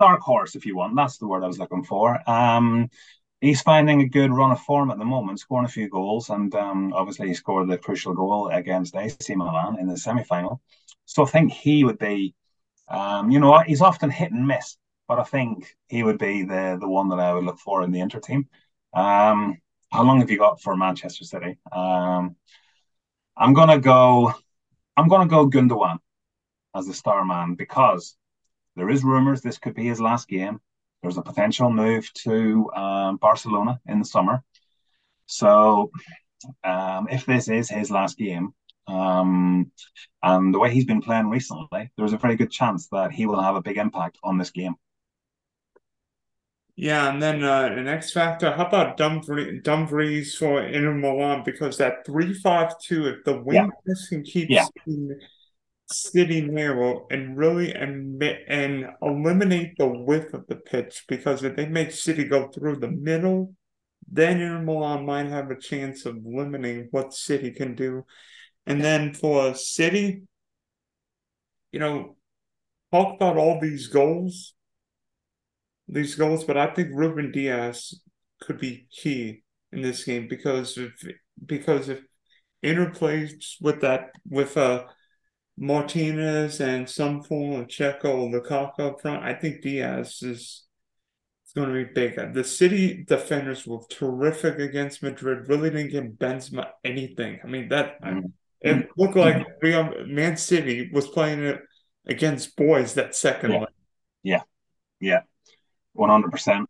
dark 0.00 0.20
horse, 0.22 0.54
if 0.54 0.64
you 0.64 0.74
want. 0.76 0.96
That's 0.96 1.18
the 1.18 1.28
word 1.28 1.44
I 1.44 1.48
was 1.48 1.58
looking 1.58 1.84
for. 1.84 2.18
Um, 2.28 2.88
he's 3.42 3.60
finding 3.60 4.00
a 4.00 4.08
good 4.08 4.32
run 4.32 4.52
of 4.52 4.60
form 4.62 4.90
at 4.90 4.98
the 4.98 5.04
moment, 5.04 5.40
scoring 5.40 5.66
a 5.66 5.68
few 5.68 5.88
goals, 5.90 6.30
and 6.30 6.54
um, 6.54 6.94
obviously 6.94 7.28
he 7.28 7.34
scored 7.34 7.68
the 7.68 7.76
crucial 7.78 8.14
goal 8.14 8.48
against 8.48 8.96
AC 8.96 9.34
Milan 9.34 9.78
in 9.78 9.86
the 9.86 9.98
semi 9.98 10.24
final. 10.24 10.62
So 11.04 11.24
I 11.24 11.26
think 11.26 11.52
he 11.52 11.84
would 11.84 11.98
be, 11.98 12.34
um, 12.88 13.30
you 13.30 13.40
know, 13.40 13.58
he's 13.60 13.82
often 13.82 14.10
hit 14.10 14.32
and 14.32 14.46
miss, 14.46 14.78
but 15.08 15.18
I 15.20 15.24
think 15.24 15.76
he 15.88 16.02
would 16.02 16.18
be 16.18 16.44
the 16.44 16.78
the 16.80 16.88
one 16.88 17.08
that 17.10 17.20
I 17.20 17.34
would 17.34 17.44
look 17.44 17.58
for 17.58 17.82
in 17.82 17.92
the 17.92 18.00
Inter 18.00 18.20
team. 18.20 18.48
Um, 18.94 19.58
how 19.92 20.04
long 20.04 20.20
have 20.20 20.30
you 20.30 20.38
got 20.38 20.62
for 20.62 20.76
Manchester 20.76 21.24
City? 21.24 21.58
Um, 21.72 22.36
I'm 23.38 23.54
gonna 23.54 23.78
go. 23.78 24.34
I'm 24.96 25.08
gonna 25.08 25.28
go 25.28 25.48
Gundogan 25.48 25.98
as 26.74 26.86
the 26.86 26.94
star 26.94 27.24
man 27.24 27.54
because 27.54 28.16
there 28.74 28.90
is 28.90 29.04
rumors 29.04 29.40
this 29.40 29.58
could 29.58 29.74
be 29.74 29.86
his 29.86 30.00
last 30.00 30.28
game. 30.28 30.60
There's 31.02 31.18
a 31.18 31.22
potential 31.22 31.70
move 31.70 32.12
to 32.24 32.70
um, 32.74 33.16
Barcelona 33.18 33.80
in 33.86 34.00
the 34.00 34.04
summer. 34.04 34.42
So, 35.26 35.92
um, 36.64 37.06
if 37.10 37.26
this 37.26 37.48
is 37.48 37.70
his 37.70 37.92
last 37.92 38.18
game, 38.18 38.54
um, 38.88 39.70
and 40.22 40.52
the 40.52 40.58
way 40.58 40.72
he's 40.72 40.86
been 40.86 41.02
playing 41.02 41.28
recently, 41.28 41.92
there's 41.96 42.12
a 42.14 42.18
very 42.18 42.34
good 42.34 42.50
chance 42.50 42.88
that 42.88 43.12
he 43.12 43.26
will 43.26 43.40
have 43.40 43.54
a 43.54 43.62
big 43.62 43.76
impact 43.76 44.18
on 44.24 44.38
this 44.38 44.50
game. 44.50 44.74
Yeah, 46.80 47.12
and 47.12 47.20
then 47.20 47.42
uh, 47.42 47.74
an 47.76 47.88
X 47.88 48.12
factor. 48.12 48.52
How 48.52 48.66
about 48.66 48.96
Dumfries, 48.96 49.62
Dumfries 49.64 50.36
for 50.36 50.62
Inter 50.62 50.94
Milan? 50.94 51.42
Because 51.44 51.76
that 51.78 52.06
three-five-two, 52.06 53.08
if 53.08 53.24
the 53.24 53.36
wing 53.42 53.68
yeah. 53.84 53.94
can 54.08 54.22
keep 54.22 54.48
yeah. 54.48 54.64
sitting 55.90 56.54
there 56.54 57.00
and 57.10 57.36
really 57.36 57.72
admit 57.72 58.44
and 58.46 58.90
eliminate 59.02 59.76
the 59.76 59.88
width 59.88 60.32
of 60.34 60.46
the 60.46 60.54
pitch, 60.54 61.04
because 61.08 61.42
if 61.42 61.56
they 61.56 61.66
make 61.66 61.90
City 61.90 62.22
go 62.22 62.46
through 62.46 62.76
the 62.76 62.92
middle, 62.92 63.56
then 64.08 64.40
Inter 64.40 64.62
Milan 64.62 65.04
might 65.04 65.26
have 65.26 65.50
a 65.50 65.58
chance 65.58 66.06
of 66.06 66.18
limiting 66.24 66.86
what 66.92 67.12
City 67.12 67.50
can 67.50 67.74
do. 67.74 68.04
And 68.66 68.80
then 68.80 69.14
for 69.14 69.52
City, 69.54 70.22
you 71.72 71.80
know, 71.80 72.16
talk 72.92 73.16
about 73.16 73.36
all 73.36 73.58
these 73.60 73.88
goals, 73.88 74.54
these 75.88 76.14
goals, 76.14 76.44
but 76.44 76.56
I 76.56 76.66
think 76.68 76.90
Ruben 76.92 77.32
Dias 77.32 78.00
could 78.40 78.58
be 78.58 78.86
key 78.90 79.42
in 79.72 79.82
this 79.82 80.04
game 80.04 80.28
because 80.28 80.78
if 80.78 80.92
because 81.44 81.88
if 81.88 82.00
interplays 82.64 83.54
with 83.60 83.80
that 83.80 84.10
with 84.28 84.56
uh 84.56 84.84
Martinez 85.56 86.60
and 86.60 86.88
some 86.88 87.22
form 87.22 87.60
of 87.60 87.66
Dzeko 87.66 88.32
Lukaku 88.32 88.80
up 88.80 89.00
front, 89.00 89.24
I 89.24 89.34
think 89.34 89.62
Diaz 89.62 90.22
is 90.22 90.64
it's 91.42 91.52
going 91.54 91.68
to 91.68 91.84
be 91.84 91.92
big. 91.94 92.34
The 92.34 92.44
City 92.44 93.04
defenders 93.08 93.66
were 93.66 93.80
terrific 93.88 94.58
against 94.58 95.02
Madrid. 95.02 95.48
Really 95.48 95.70
didn't 95.70 95.90
give 95.90 96.04
Benzema 96.04 96.68
anything. 96.84 97.40
I 97.42 97.46
mean 97.46 97.68
that 97.70 98.00
mm-hmm. 98.02 98.26
it 98.60 98.88
looked 98.96 99.16
like 99.16 99.46
Real 99.62 100.04
Man 100.06 100.36
City 100.36 100.90
was 100.92 101.08
playing 101.08 101.42
it 101.42 101.60
against 102.06 102.56
boys 102.56 102.94
that 102.94 103.14
second 103.14 103.52
yeah. 103.52 103.64
Yeah, 104.22 104.42
yeah, 105.00 105.20
one 105.98 106.10
hundred 106.10 106.30
percent. 106.30 106.68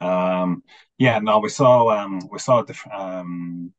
Um, 0.00 0.62
yeah, 0.98 1.18
no, 1.18 1.38
we 1.38 1.48
saw 1.48 1.90
um, 1.90 2.20
we 2.30 2.38
saw 2.38 2.62
the 2.62 2.74
um, 2.92 3.72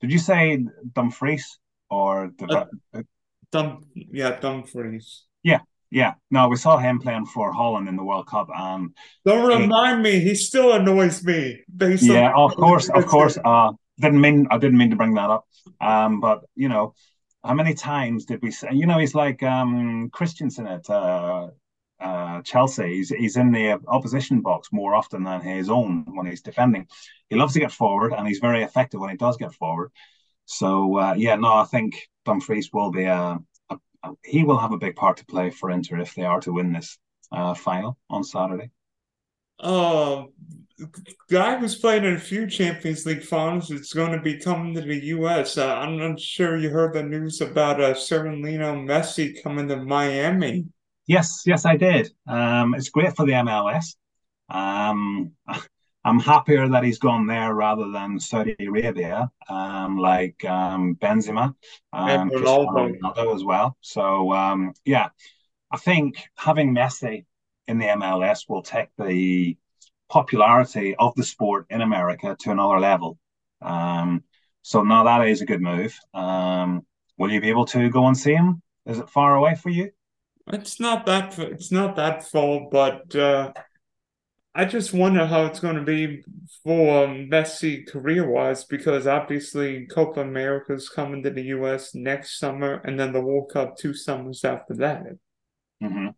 did 0.00 0.10
you 0.10 0.18
say 0.18 0.64
Dumfries 0.92 1.58
or 1.88 2.32
the 2.38 2.66
uh, 2.94 3.02
Dum? 3.52 3.86
Yeah, 3.94 4.38
Dumfries. 4.40 5.24
Yeah, 5.42 5.60
yeah. 5.90 6.14
No, 6.30 6.48
we 6.48 6.56
saw 6.56 6.76
him 6.78 6.98
playing 6.98 7.26
for 7.26 7.52
Holland 7.52 7.88
in 7.88 7.96
the 7.96 8.04
World 8.04 8.26
Cup, 8.26 8.48
and 8.54 8.94
don't 9.24 9.46
remind 9.46 10.04
he, 10.04 10.12
me. 10.12 10.20
He 10.20 10.34
still 10.34 10.72
annoys 10.72 11.24
me. 11.24 11.60
Yeah, 12.00 12.32
of 12.34 12.56
course, 12.56 12.90
of 12.90 13.06
course. 13.06 13.38
Uh, 13.42 13.72
didn't 13.98 14.20
mean 14.20 14.46
I 14.50 14.58
didn't 14.58 14.78
mean 14.78 14.90
to 14.90 14.96
bring 14.96 15.14
that 15.14 15.30
up. 15.30 15.46
Um, 15.80 16.20
but 16.20 16.44
you 16.54 16.68
know, 16.68 16.94
how 17.44 17.54
many 17.54 17.74
times 17.74 18.26
did 18.26 18.42
we 18.42 18.50
say? 18.50 18.68
You 18.72 18.86
know, 18.86 18.98
he's 18.98 19.14
like 19.14 19.42
um 19.42 20.10
Christensen 20.10 20.66
at 20.66 20.90
uh, 20.90 21.48
uh, 22.00 22.42
Chelsea. 22.42 22.96
He's, 22.96 23.08
he's 23.10 23.36
in 23.36 23.52
the 23.52 23.80
opposition 23.88 24.40
box 24.40 24.68
more 24.72 24.94
often 24.94 25.24
than 25.24 25.40
his 25.40 25.70
own 25.70 26.04
when 26.14 26.26
he's 26.26 26.42
defending. 26.42 26.86
He 27.28 27.36
loves 27.36 27.54
to 27.54 27.60
get 27.60 27.72
forward, 27.72 28.12
and 28.12 28.26
he's 28.26 28.38
very 28.38 28.62
effective 28.62 29.00
when 29.00 29.10
he 29.10 29.16
does 29.16 29.36
get 29.36 29.54
forward. 29.54 29.90
So 30.44 30.98
uh, 30.98 31.14
yeah, 31.16 31.36
no, 31.36 31.52
I 31.52 31.64
think 31.64 32.08
Dumfries 32.24 32.70
will 32.72 32.90
be 32.90 33.04
a, 33.04 33.38
a, 33.70 33.76
a, 34.04 34.10
he 34.24 34.44
will 34.44 34.58
have 34.58 34.72
a 34.72 34.78
big 34.78 34.96
part 34.96 35.16
to 35.18 35.26
play 35.26 35.50
for 35.50 35.70
Inter 35.70 35.98
if 35.98 36.14
they 36.14 36.24
are 36.24 36.40
to 36.40 36.52
win 36.52 36.72
this 36.72 36.98
uh, 37.32 37.54
final 37.54 37.98
on 38.08 38.24
Saturday. 38.24 38.70
Um, 39.58 40.32
guy 41.30 41.56
who's 41.56 41.76
played 41.76 42.04
in 42.04 42.14
a 42.14 42.20
few 42.20 42.46
Champions 42.46 43.06
League 43.06 43.22
finals 43.22 43.70
is 43.70 43.92
going 43.92 44.12
to 44.12 44.20
be 44.20 44.38
coming 44.38 44.74
to 44.74 44.82
the 44.82 45.04
U.S. 45.06 45.56
Uh, 45.56 45.74
I'm 45.74 45.96
not 45.96 46.20
sure 46.20 46.58
you 46.58 46.68
heard 46.68 46.94
the 46.94 47.02
news 47.02 47.40
about 47.40 47.80
uh, 47.80 47.94
Sir 47.94 48.24
Messi 48.24 49.42
coming 49.42 49.68
to 49.68 49.76
Miami. 49.76 50.66
Yes, 51.06 51.42
yes, 51.46 51.64
I 51.64 51.76
did. 51.76 52.12
Um, 52.26 52.74
it's 52.74 52.88
great 52.90 53.14
for 53.16 53.26
the 53.26 53.34
MLS. 53.34 53.96
Um, 54.48 55.32
I'm 56.04 56.20
happier 56.20 56.68
that 56.68 56.84
he's 56.84 56.98
gone 56.98 57.26
there 57.26 57.52
rather 57.52 57.90
than 57.90 58.20
Saudi 58.20 58.54
Arabia, 58.60 59.28
um, 59.48 59.98
like 59.98 60.44
um, 60.44 60.94
Benzema 60.94 61.52
and 61.92 62.32
Ronaldo 62.32 63.34
as 63.34 63.42
well. 63.42 63.76
So 63.80 64.32
um, 64.32 64.72
yeah, 64.84 65.08
I 65.72 65.78
think 65.78 66.28
having 66.36 66.74
Messi 66.74 67.26
in 67.66 67.78
the 67.78 67.90
MLS 67.90 68.48
will 68.48 68.62
take 68.62 68.88
the 68.98 69.56
popularity 70.08 70.94
of 70.96 71.14
the 71.16 71.24
sport 71.24 71.66
in 71.70 71.80
America 71.80 72.36
to 72.40 72.52
another 72.52 72.78
level. 72.78 73.18
Um, 73.60 74.22
so 74.62 74.82
now 74.84 75.04
that 75.04 75.26
is 75.26 75.40
a 75.40 75.46
good 75.46 75.60
move. 75.60 75.98
Um, 76.14 76.86
will 77.18 77.32
you 77.32 77.40
be 77.40 77.50
able 77.50 77.66
to 77.66 77.90
go 77.90 78.06
and 78.06 78.16
see 78.16 78.34
him? 78.34 78.62
Is 78.86 78.98
it 79.00 79.10
far 79.10 79.34
away 79.34 79.56
for 79.56 79.70
you? 79.70 79.90
It's 80.52 80.78
not 80.78 81.06
that 81.06 81.38
it's 81.38 81.72
not 81.72 81.96
that 81.96 82.24
full, 82.24 82.68
but 82.70 83.14
uh, 83.16 83.52
I 84.54 84.64
just 84.64 84.94
wonder 84.94 85.26
how 85.26 85.46
it's 85.46 85.60
going 85.60 85.76
to 85.76 85.82
be 85.82 86.22
for 86.62 87.08
Messi 87.08 87.86
career 87.86 88.28
wise 88.30 88.64
because 88.64 89.06
obviously 89.06 89.86
Copa 89.86 90.20
America 90.20 90.72
is 90.72 90.88
coming 90.88 91.22
to 91.24 91.30
the 91.30 91.42
U.S. 91.42 91.94
next 91.94 92.38
summer, 92.38 92.80
and 92.84 92.98
then 92.98 93.12
the 93.12 93.20
World 93.20 93.50
Cup 93.52 93.76
two 93.76 93.92
summers 93.92 94.44
after 94.44 94.74
that. 94.76 95.02
Mm-hmm. 95.82 96.08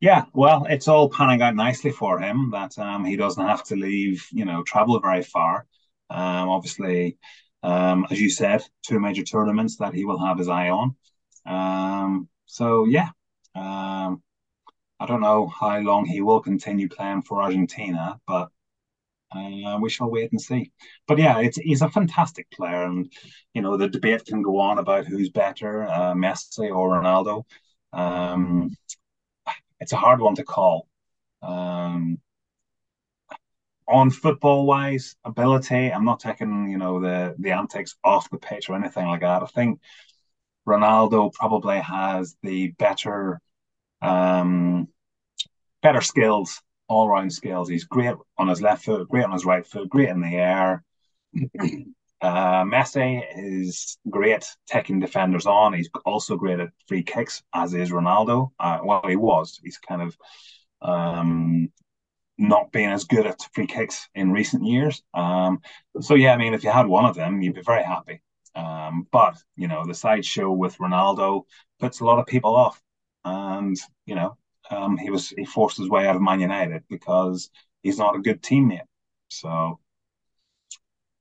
Yeah, 0.00 0.24
well, 0.32 0.66
it's 0.68 0.86
all 0.86 1.08
panning 1.08 1.42
out 1.42 1.56
nicely 1.56 1.90
for 1.90 2.20
him 2.20 2.50
that 2.52 2.78
um, 2.78 3.04
he 3.04 3.16
doesn't 3.16 3.46
have 3.46 3.64
to 3.64 3.76
leave, 3.76 4.26
you 4.32 4.44
know, 4.44 4.62
travel 4.62 5.00
very 5.00 5.22
far. 5.22 5.66
Um, 6.10 6.48
obviously, 6.50 7.16
um, 7.62 8.06
as 8.10 8.20
you 8.20 8.30
said, 8.30 8.62
two 8.82 9.00
major 9.00 9.22
tournaments 9.22 9.76
that 9.78 9.94
he 9.94 10.04
will 10.04 10.24
have 10.24 10.38
his 10.38 10.48
eye 10.48 10.70
on. 10.70 10.96
Um, 11.46 12.28
so 12.46 12.84
yeah, 12.84 13.08
um, 13.54 14.22
I 15.00 15.06
don't 15.06 15.20
know 15.20 15.48
how 15.48 15.78
long 15.80 16.06
he 16.06 16.20
will 16.22 16.40
continue 16.40 16.88
playing 16.88 17.22
for 17.22 17.42
Argentina, 17.42 18.20
but 18.26 18.50
uh, 19.34 19.78
we 19.80 19.90
shall 19.90 20.10
wait 20.10 20.32
and 20.32 20.40
see. 20.40 20.72
But 21.08 21.18
yeah, 21.18 21.40
it's 21.40 21.56
he's 21.58 21.82
a 21.82 21.90
fantastic 21.90 22.50
player, 22.50 22.84
and 22.84 23.12
you 23.54 23.62
know 23.62 23.76
the 23.76 23.88
debate 23.88 24.24
can 24.26 24.42
go 24.42 24.60
on 24.60 24.78
about 24.78 25.06
who's 25.06 25.30
better, 25.30 25.84
uh, 25.84 26.14
Messi 26.14 26.74
or 26.74 26.90
Ronaldo. 26.90 27.44
Um, 27.92 28.76
it's 29.80 29.92
a 29.92 29.96
hard 29.96 30.20
one 30.20 30.34
to 30.36 30.44
call. 30.44 30.88
Um, 31.42 32.18
on 33.86 34.10
football 34.10 34.66
wise 34.66 35.14
ability, 35.24 35.92
I'm 35.92 36.04
not 36.04 36.20
taking 36.20 36.70
you 36.70 36.78
know 36.78 37.00
the 37.00 37.34
the 37.38 37.50
antics 37.52 37.96
off 38.02 38.30
the 38.30 38.38
pitch 38.38 38.68
or 38.68 38.76
anything 38.76 39.06
like 39.06 39.20
that. 39.20 39.42
I 39.42 39.46
think 39.46 39.80
Ronaldo 40.66 41.32
probably 41.32 41.80
has 41.80 42.36
the 42.42 42.68
better 42.78 43.40
um, 44.00 44.88
better 45.82 46.00
skills, 46.00 46.60
all 46.88 47.08
round 47.08 47.32
skills. 47.32 47.68
He's 47.68 47.84
great 47.84 48.14
on 48.38 48.48
his 48.48 48.62
left 48.62 48.84
foot, 48.84 49.08
great 49.08 49.24
on 49.24 49.32
his 49.32 49.44
right 49.44 49.66
foot, 49.66 49.88
great 49.88 50.08
in 50.08 50.20
the 50.20 50.36
air. 50.36 50.84
uh, 52.20 52.64
Messi 52.64 53.22
is 53.36 53.98
great 54.08 54.46
taking 54.66 55.00
defenders 55.00 55.46
on. 55.46 55.72
He's 55.72 55.90
also 56.04 56.36
great 56.36 56.60
at 56.60 56.70
free 56.86 57.02
kicks, 57.02 57.42
as 57.54 57.74
is 57.74 57.90
Ronaldo. 57.90 58.50
Uh, 58.58 58.78
well, 58.82 59.02
he 59.06 59.16
was. 59.16 59.60
He's 59.62 59.78
kind 59.78 60.02
of 60.02 60.16
um, 60.80 61.70
not 62.38 62.72
being 62.72 62.90
as 62.90 63.04
good 63.04 63.26
at 63.26 63.40
free 63.52 63.66
kicks 63.66 64.08
in 64.14 64.32
recent 64.32 64.64
years. 64.64 65.02
Um, 65.12 65.60
so 66.00 66.14
yeah, 66.14 66.32
I 66.32 66.36
mean, 66.36 66.54
if 66.54 66.64
you 66.64 66.70
had 66.70 66.86
one 66.86 67.04
of 67.04 67.14
them, 67.14 67.42
you'd 67.42 67.54
be 67.54 67.62
very 67.62 67.82
happy. 67.82 68.22
Um, 68.54 69.06
but 69.10 69.36
you 69.56 69.68
know, 69.68 69.84
the 69.86 69.94
sideshow 69.94 70.50
with 70.50 70.78
Ronaldo 70.78 71.42
puts 71.80 72.00
a 72.00 72.04
lot 72.04 72.18
of 72.18 72.26
people 72.26 72.54
off 72.56 72.80
and 73.24 73.76
you 74.06 74.14
know 74.14 74.36
um, 74.70 74.96
he 74.96 75.10
was 75.10 75.30
he 75.30 75.44
forced 75.44 75.78
his 75.78 75.88
way 75.88 76.06
out 76.06 76.16
of 76.16 76.22
Man 76.22 76.40
United 76.40 76.84
because 76.88 77.50
he's 77.82 77.98
not 77.98 78.16
a 78.16 78.20
good 78.20 78.42
teammate. 78.42 78.86
So 79.28 79.78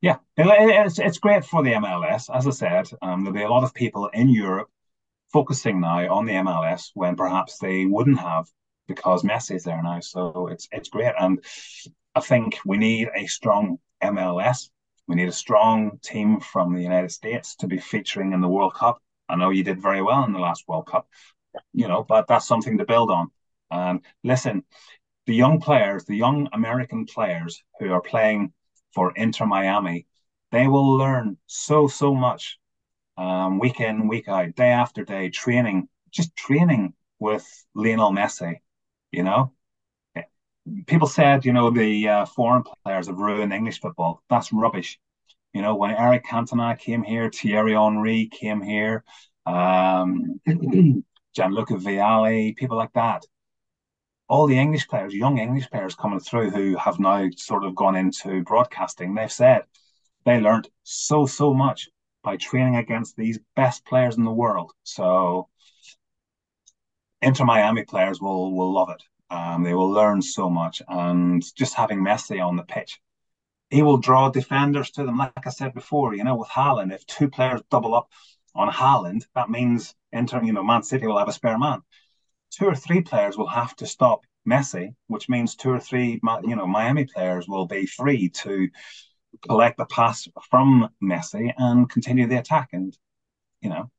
yeah, 0.01 0.17
it, 0.37 0.45
it's 0.85 0.99
it's 0.99 1.17
great 1.17 1.45
for 1.45 1.63
the 1.63 1.73
MLS. 1.73 2.33
As 2.33 2.47
I 2.47 2.51
said, 2.51 2.89
um, 3.01 3.23
there'll 3.23 3.37
be 3.37 3.43
a 3.43 3.49
lot 3.49 3.63
of 3.63 3.73
people 3.73 4.07
in 4.07 4.29
Europe 4.29 4.69
focusing 5.31 5.81
now 5.81 6.13
on 6.13 6.25
the 6.25 6.33
MLS 6.33 6.91
when 6.93 7.15
perhaps 7.15 7.57
they 7.57 7.85
wouldn't 7.85 8.19
have 8.19 8.45
because 8.87 9.23
Messi 9.23 9.55
is 9.55 9.63
there 9.63 9.81
now. 9.81 9.99
So 9.99 10.47
it's 10.47 10.67
it's 10.71 10.89
great, 10.89 11.13
and 11.19 11.43
I 12.15 12.21
think 12.21 12.59
we 12.65 12.77
need 12.77 13.09
a 13.15 13.25
strong 13.27 13.77
MLS. 14.01 14.69
We 15.07 15.15
need 15.15 15.27
a 15.27 15.33
strong 15.33 15.99
team 16.01 16.39
from 16.39 16.73
the 16.73 16.81
United 16.81 17.11
States 17.11 17.55
to 17.57 17.67
be 17.67 17.77
featuring 17.77 18.33
in 18.33 18.41
the 18.41 18.47
World 18.47 18.73
Cup. 18.73 19.01
I 19.27 19.35
know 19.35 19.49
you 19.49 19.63
did 19.63 19.81
very 19.81 20.01
well 20.01 20.23
in 20.23 20.33
the 20.33 20.39
last 20.39 20.65
World 20.67 20.87
Cup, 20.87 21.07
you 21.73 21.87
know, 21.87 22.03
but 22.03 22.27
that's 22.27 22.47
something 22.47 22.77
to 22.77 22.85
build 22.85 23.11
on. 23.11 23.29
And 23.69 24.01
listen, 24.23 24.63
the 25.25 25.35
young 25.35 25.59
players, 25.59 26.05
the 26.05 26.15
young 26.15 26.47
American 26.53 27.05
players 27.05 27.63
who 27.79 27.91
are 27.91 28.01
playing 28.01 28.53
for 28.93 29.11
Inter 29.15 29.45
Miami, 29.45 30.05
they 30.51 30.67
will 30.67 30.97
learn 30.97 31.37
so, 31.47 31.87
so 31.87 32.13
much 32.13 32.59
um, 33.17 33.59
week 33.59 33.79
in, 33.79 34.07
week 34.07 34.27
out, 34.27 34.55
day 34.55 34.69
after 34.69 35.03
day, 35.03 35.29
training, 35.29 35.89
just 36.11 36.35
training 36.35 36.93
with 37.19 37.45
Lionel 37.73 38.11
Messi, 38.11 38.57
you 39.11 39.23
know? 39.23 39.53
People 40.87 41.07
said, 41.07 41.45
you 41.45 41.53
know, 41.53 41.69
the 41.69 42.07
uh, 42.07 42.25
foreign 42.25 42.63
players 42.83 43.07
have 43.07 43.17
ruined 43.17 43.51
English 43.51 43.81
football. 43.81 44.23
That's 44.29 44.53
rubbish. 44.53 44.99
You 45.53 45.61
know, 45.61 45.75
when 45.75 45.91
Eric 45.91 46.25
Cantona 46.25 46.77
came 46.79 47.03
here, 47.03 47.29
Thierry 47.29 47.73
Henry 47.73 48.27
came 48.31 48.61
here, 48.61 49.03
um, 49.45 50.39
Gianluca 51.35 51.75
Vialli, 51.75 52.55
people 52.55 52.77
like 52.77 52.93
that. 52.93 53.23
All 54.29 54.47
the 54.47 54.57
English 54.57 54.87
players, 54.87 55.13
young 55.13 55.37
English 55.37 55.69
players 55.69 55.95
coming 55.95 56.19
through 56.19 56.49
who 56.49 56.75
have 56.77 56.99
now 56.99 57.29
sort 57.35 57.65
of 57.65 57.75
gone 57.75 57.95
into 57.95 58.41
broadcasting, 58.43 59.13
they've 59.13 59.31
said 59.31 59.63
they 60.25 60.39
learned 60.39 60.69
so, 60.83 61.25
so 61.25 61.53
much 61.53 61.89
by 62.23 62.37
training 62.37 62.77
against 62.77 63.15
these 63.17 63.39
best 63.55 63.85
players 63.85 64.17
in 64.17 64.23
the 64.23 64.31
world. 64.31 64.71
So 64.83 65.49
Inter 67.21 67.45
Miami 67.45 67.83
players 67.83 68.19
will 68.21 68.55
will 68.55 68.73
love 68.73 68.89
it. 68.89 69.03
Um, 69.29 69.63
they 69.63 69.73
will 69.73 69.89
learn 69.89 70.21
so 70.21 70.49
much, 70.49 70.81
and 70.87 71.43
just 71.55 71.73
having 71.73 71.99
Messi 71.99 72.45
on 72.45 72.55
the 72.55 72.63
pitch, 72.63 72.99
he 73.69 73.81
will 73.81 73.97
draw 73.97 74.29
defenders 74.29 74.91
to 74.91 75.03
them. 75.03 75.17
Like 75.17 75.31
I 75.45 75.49
said 75.49 75.73
before, 75.73 76.13
you 76.13 76.23
know, 76.23 76.35
with 76.35 76.49
Haaland, 76.49 76.93
if 76.93 77.05
two 77.05 77.29
players 77.29 77.61
double 77.71 77.95
up 77.95 78.09
on 78.53 78.71
Haaland, 78.71 79.25
that 79.33 79.49
means 79.49 79.95
entering, 80.11 80.45
you 80.45 80.53
know, 80.53 80.63
Man 80.63 80.83
City 80.83 81.07
will 81.07 81.17
have 81.17 81.29
a 81.29 81.33
spare 81.33 81.57
man. 81.57 81.81
Two 82.51 82.65
or 82.65 82.75
three 82.75 83.01
players 83.01 83.35
will 83.35 83.47
have 83.47 83.75
to 83.77 83.87
stop 83.87 84.21
Messi, 84.47 84.93
which 85.07 85.29
means 85.29 85.55
two 85.55 85.71
or 85.71 85.79
three, 85.79 86.19
you 86.43 86.55
know, 86.55 86.67
Miami 86.67 87.05
players 87.05 87.47
will 87.47 87.65
be 87.65 87.87
free 87.87 88.29
to 88.29 88.69
collect 89.47 89.77
the 89.77 89.85
pass 89.85 90.27
from 90.49 90.89
Messi 91.01 91.51
and 91.57 91.89
continue 91.89 92.27
the 92.27 92.37
attack. 92.37 92.69
And 92.73 92.95
you 93.61 93.69
know, 93.69 93.89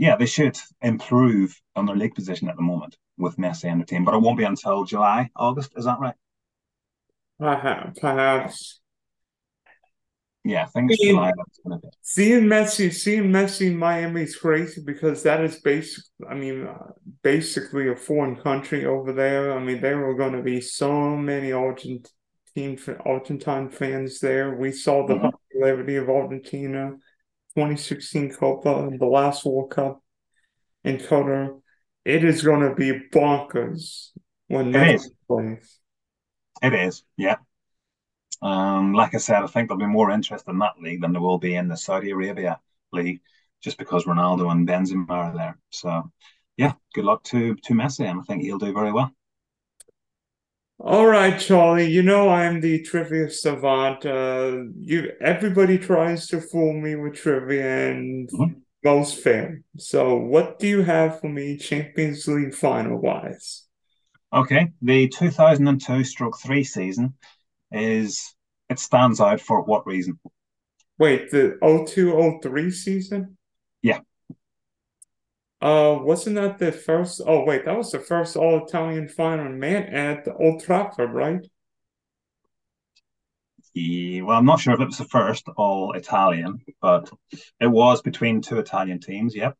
yeah, 0.00 0.16
they 0.16 0.24
should 0.24 0.56
improve 0.80 1.60
on 1.76 1.84
their 1.84 1.94
league 1.94 2.14
position 2.14 2.48
at 2.48 2.56
the 2.56 2.62
moment 2.62 2.96
with 3.18 3.36
Messi 3.36 3.70
and 3.70 3.82
the 3.82 3.84
team, 3.84 4.02
but 4.02 4.14
it 4.14 4.22
won't 4.22 4.38
be 4.38 4.44
until 4.44 4.84
July, 4.84 5.28
August. 5.36 5.72
Is 5.76 5.84
that 5.84 6.00
right? 6.00 6.14
Perhaps. 7.38 8.00
perhaps. 8.00 8.80
Yeah, 10.42 10.62
I 10.62 10.66
think 10.68 10.92
seeing, 10.94 11.16
July. 11.16 11.32
That's 11.36 11.82
be. 11.82 11.88
Seeing 12.00 12.44
Messi, 12.44 12.90
seeing 12.90 13.24
Messi 13.24 13.66
in 13.66 13.76
Miami 13.76 14.22
is 14.22 14.36
crazy 14.36 14.80
because 14.82 15.22
that 15.24 15.44
is 15.44 15.60
basic. 15.60 16.02
I 16.26 16.32
mean, 16.32 16.66
basically 17.22 17.90
a 17.90 17.94
foreign 17.94 18.36
country 18.36 18.86
over 18.86 19.12
there. 19.12 19.52
I 19.52 19.62
mean, 19.62 19.82
there 19.82 19.98
were 19.98 20.14
going 20.14 20.32
to 20.32 20.42
be 20.42 20.62
so 20.62 21.14
many 21.14 21.52
Argentine 21.52 22.06
Argentine 23.04 23.68
fans 23.68 24.18
there. 24.18 24.56
We 24.56 24.72
saw 24.72 25.06
the 25.06 25.16
mm-hmm. 25.16 25.28
popularity 25.28 25.96
of 25.96 26.08
Argentina 26.08 26.96
2016 27.54 28.32
Copa 28.34 28.86
and 28.86 29.00
the 29.00 29.06
last 29.06 29.44
World 29.44 29.70
Cup 29.70 30.02
in 30.84 30.98
Qatar. 30.98 31.60
It 32.04 32.24
is 32.24 32.42
going 32.42 32.60
to 32.60 32.74
be 32.74 33.08
bonkers 33.12 34.10
when 34.48 34.74
it 34.74 35.02
plays. 35.28 35.78
It 36.62 36.74
is, 36.74 37.04
yeah. 37.16 37.36
Um, 38.42 38.94
like 38.94 39.14
I 39.14 39.18
said, 39.18 39.42
I 39.42 39.46
think 39.46 39.68
there'll 39.68 39.78
be 39.78 39.86
more 39.86 40.10
interest 40.10 40.48
in 40.48 40.58
that 40.58 40.80
league 40.80 41.02
than 41.02 41.12
there 41.12 41.20
will 41.20 41.38
be 41.38 41.54
in 41.54 41.68
the 41.68 41.76
Saudi 41.76 42.10
Arabia 42.10 42.58
league, 42.92 43.20
just 43.62 43.78
because 43.78 44.04
Ronaldo 44.04 44.50
and 44.50 44.66
Benzema 44.66 45.10
are 45.10 45.36
there. 45.36 45.58
So, 45.70 46.10
yeah, 46.56 46.72
good 46.94 47.04
luck 47.04 47.22
to 47.24 47.54
to 47.54 47.74
Messi, 47.74 48.06
and 48.08 48.20
I 48.20 48.22
think 48.24 48.42
he'll 48.42 48.58
do 48.58 48.72
very 48.72 48.92
well. 48.92 49.12
All 50.82 51.06
right, 51.06 51.38
Charlie. 51.38 51.90
You 51.90 52.02
know 52.02 52.30
I'm 52.30 52.62
the 52.62 52.80
trivia 52.80 53.28
savant. 53.30 54.06
Uh, 54.06 54.62
you 54.78 55.12
everybody 55.20 55.76
tries 55.76 56.26
to 56.28 56.40
fool 56.40 56.72
me 56.72 56.94
with 56.94 57.16
trivia, 57.16 57.90
and 57.90 58.30
mm-hmm. 58.30 58.60
most 58.82 59.18
fail. 59.18 59.56
So, 59.76 60.16
what 60.16 60.58
do 60.58 60.66
you 60.66 60.80
have 60.82 61.20
for 61.20 61.28
me, 61.28 61.58
Champions 61.58 62.26
League 62.26 62.54
final 62.54 62.98
wise? 62.98 63.66
Okay, 64.32 64.72
the 64.80 65.08
2002 65.08 66.02
stroke 66.02 66.38
three 66.40 66.64
season 66.64 67.12
is 67.70 68.34
it 68.70 68.78
stands 68.78 69.20
out 69.20 69.42
for 69.42 69.62
what 69.62 69.86
reason? 69.86 70.18
Wait, 70.98 71.30
the 71.30 71.58
02 71.60 72.40
03 72.42 72.70
season? 72.70 73.36
Yeah. 73.82 74.00
Uh, 75.60 75.98
wasn't 76.00 76.36
that 76.36 76.58
the 76.58 76.72
first? 76.72 77.20
Oh, 77.26 77.44
wait, 77.44 77.66
that 77.66 77.76
was 77.76 77.92
the 77.92 77.98
first 77.98 78.36
All 78.36 78.64
Italian 78.64 79.08
final 79.08 79.50
man 79.50 79.82
at 79.94 80.24
the 80.24 80.34
Old 80.34 80.62
Trafford, 80.62 81.12
right? 81.12 81.46
Yeah, 83.74 84.22
well, 84.22 84.38
I'm 84.38 84.46
not 84.46 84.60
sure 84.60 84.74
if 84.74 84.80
it 84.80 84.86
was 84.86 84.98
the 84.98 85.04
first 85.04 85.48
All 85.56 85.92
Italian, 85.92 86.60
but 86.80 87.10
it 87.60 87.66
was 87.66 88.00
between 88.02 88.40
two 88.40 88.58
Italian 88.58 89.00
teams. 89.00 89.36
Yep. 89.36 89.56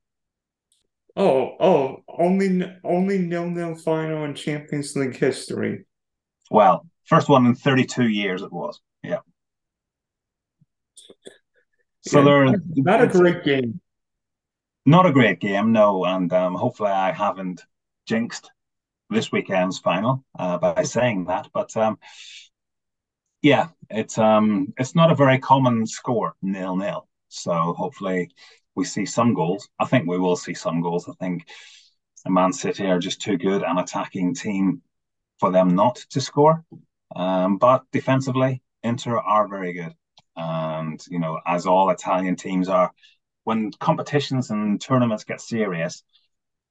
Oh, 1.16 1.56
oh, 1.60 2.04
only 2.08 2.62
only 2.82 3.18
nil 3.18 3.50
nil 3.50 3.74
final 3.74 4.24
in 4.24 4.34
Champions 4.34 4.96
League 4.96 5.16
history. 5.16 5.84
Well, 6.50 6.86
first 7.04 7.28
one 7.28 7.46
in 7.46 7.54
32 7.54 8.08
years 8.08 8.42
it 8.42 8.52
was. 8.52 8.80
Yeah. 9.02 9.18
So 12.02 12.20
yeah, 12.20 12.24
they're 12.24 12.54
not 12.76 13.02
a 13.02 13.06
great 13.06 13.44
game. 13.44 13.80
Not 14.87 15.07
a 15.07 15.12
great 15.12 15.40
game, 15.40 15.73
no, 15.73 16.05
and 16.05 16.33
um, 16.33 16.55
hopefully 16.55 16.90
I 16.90 17.12
haven't 17.12 17.64
jinxed 18.07 18.51
this 19.11 19.31
weekend's 19.31 19.79
final 19.79 20.25
uh, 20.38 20.59
by 20.59 20.83
saying 20.85 21.27
that. 21.27 21.49
But 21.53 21.77
um, 21.77 21.99
yeah, 23.43 23.69
it's 23.90 24.19
um, 24.19 24.73
it's 24.79 24.95
not 24.95 25.11
a 25.11 25.14
very 25.14 25.38
common 25.38 25.87
score, 25.87 26.35
nil 26.43 26.77
nil. 26.77 27.09
So 27.29 27.75
hopefully 27.75 28.31
we 28.75 28.85
see 28.85 29.07
some 29.07 29.35
goals. 29.35 29.69
I 29.79 29.85
think 29.85 30.09
we 30.09 30.19
will 30.19 30.37
see 30.37 30.55
some 30.55 30.81
goals. 30.81 31.09
I 31.09 31.12
think 31.21 31.47
Man 32.27 32.53
City 32.53 32.87
are 32.87 32.99
just 32.99 33.21
too 33.21 33.37
good 33.37 33.62
an 33.62 33.79
attacking 33.79 34.35
team 34.35 34.83
for 35.38 35.51
them 35.51 35.75
not 35.75 35.97
to 36.11 36.21
score. 36.21 36.64
Um, 37.14 37.59
but 37.59 37.85
defensively, 37.93 38.62
Inter 38.83 39.19
are 39.19 39.49
very 39.49 39.73
good. 39.73 39.95
And, 40.37 41.05
you 41.09 41.19
know, 41.19 41.40
as 41.47 41.66
all 41.66 41.90
Italian 41.90 42.37
teams 42.37 42.69
are, 42.69 42.93
when 43.44 43.72
competitions 43.72 44.50
and 44.50 44.81
tournaments 44.81 45.24
get 45.24 45.40
serious, 45.40 46.03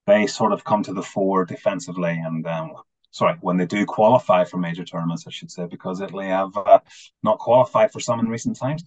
they 0.08 0.28
sort 0.28 0.54
of 0.54 0.64
come 0.64 0.84
to 0.84 0.94
the 0.94 1.04
fore 1.04 1.46
defensively. 1.46 2.12
And, 2.12 2.46
um, 2.48 2.74
sorry, 3.12 3.38
when 3.42 3.58
they 3.58 3.66
do 3.66 3.86
qualify 3.86 4.46
for 4.46 4.58
major 4.58 4.86
tournaments, 4.86 5.26
I 5.28 5.32
should 5.32 5.52
say, 5.52 5.66
because 5.66 6.02
Italy 6.02 6.28
have 6.28 6.56
uh, 6.56 6.80
not 7.24 7.40
qualified 7.40 7.92
for 7.92 8.00
some 8.00 8.20
in 8.20 8.28
recent 8.28 8.58
times. 8.58 8.84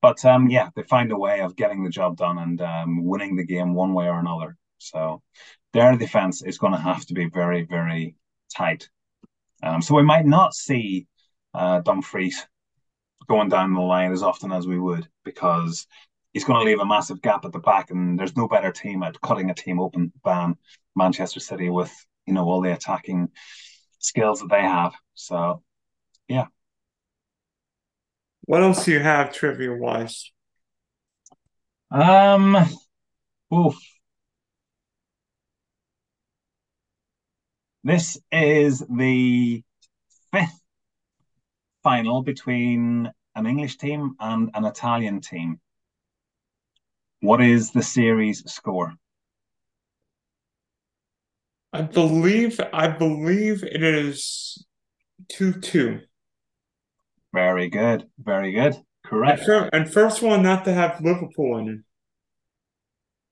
But 0.00 0.24
um, 0.24 0.48
yeah, 0.48 0.70
they 0.74 0.82
find 0.82 1.12
a 1.12 1.16
way 1.16 1.40
of 1.40 1.56
getting 1.56 1.84
the 1.84 1.90
job 1.90 2.16
done 2.16 2.38
and 2.38 2.60
um, 2.60 3.04
winning 3.04 3.36
the 3.36 3.44
game 3.44 3.72
one 3.72 3.94
way 3.94 4.06
or 4.06 4.18
another. 4.18 4.56
So 4.78 5.22
their 5.72 5.96
defense 5.96 6.42
is 6.42 6.58
going 6.58 6.72
to 6.72 6.78
have 6.78 7.06
to 7.06 7.14
be 7.14 7.26
very, 7.26 7.62
very 7.62 8.16
tight. 8.54 8.88
Um, 9.62 9.80
so 9.80 9.94
we 9.94 10.02
might 10.02 10.26
not 10.26 10.54
see 10.54 11.06
uh, 11.54 11.80
Dumfries 11.80 12.46
going 13.28 13.48
down 13.48 13.74
the 13.74 13.80
line 13.80 14.12
as 14.12 14.24
often 14.24 14.50
as 14.50 14.66
we 14.66 14.78
would 14.78 15.08
because 15.24 15.86
he's 16.32 16.44
going 16.44 16.58
to 16.58 16.64
leave 16.64 16.80
a 16.80 16.86
massive 16.86 17.22
gap 17.22 17.44
at 17.44 17.52
the 17.52 17.58
back, 17.58 17.90
and 17.90 18.18
there's 18.18 18.36
no 18.36 18.48
better 18.48 18.72
team 18.72 19.02
at 19.02 19.20
cutting 19.20 19.50
a 19.50 19.54
team 19.54 19.80
open 19.80 20.12
than 20.24 20.56
Manchester 20.96 21.40
City 21.40 21.70
with 21.70 21.92
you 22.26 22.34
know 22.34 22.44
all 22.44 22.60
the 22.60 22.72
attacking 22.72 23.28
skills 23.98 24.40
that 24.40 24.50
they 24.50 24.62
have. 24.62 24.92
So, 25.14 25.62
yeah. 26.28 26.46
What 28.42 28.62
else 28.62 28.84
do 28.84 28.92
you 28.92 29.00
have 29.00 29.32
trivia 29.32 29.74
wise? 29.74 30.32
Um, 31.90 32.56
oof. 33.54 33.76
This 37.84 38.18
is 38.30 38.84
the 38.88 39.62
fifth 40.32 40.60
final 41.82 42.22
between 42.22 43.10
an 43.34 43.46
English 43.46 43.76
team 43.76 44.14
and 44.20 44.50
an 44.54 44.64
Italian 44.64 45.20
team. 45.20 45.60
What 47.22 47.40
is 47.40 47.70
the 47.70 47.84
series 47.84 48.42
score? 48.52 48.94
I 51.72 51.82
believe 51.82 52.60
I 52.72 52.88
believe 52.88 53.62
it 53.62 53.80
is 53.80 54.66
two 55.28 55.52
two. 55.52 56.00
Very 57.32 57.68
good, 57.68 58.08
very 58.18 58.50
good. 58.50 58.76
Correct. 59.06 59.48
And, 59.72 59.90
first 59.90 60.20
one 60.20 60.42
not 60.42 60.64
to 60.64 60.72
have 60.72 61.00
Liverpool 61.00 61.58
in 61.58 61.68
it. 61.68 61.78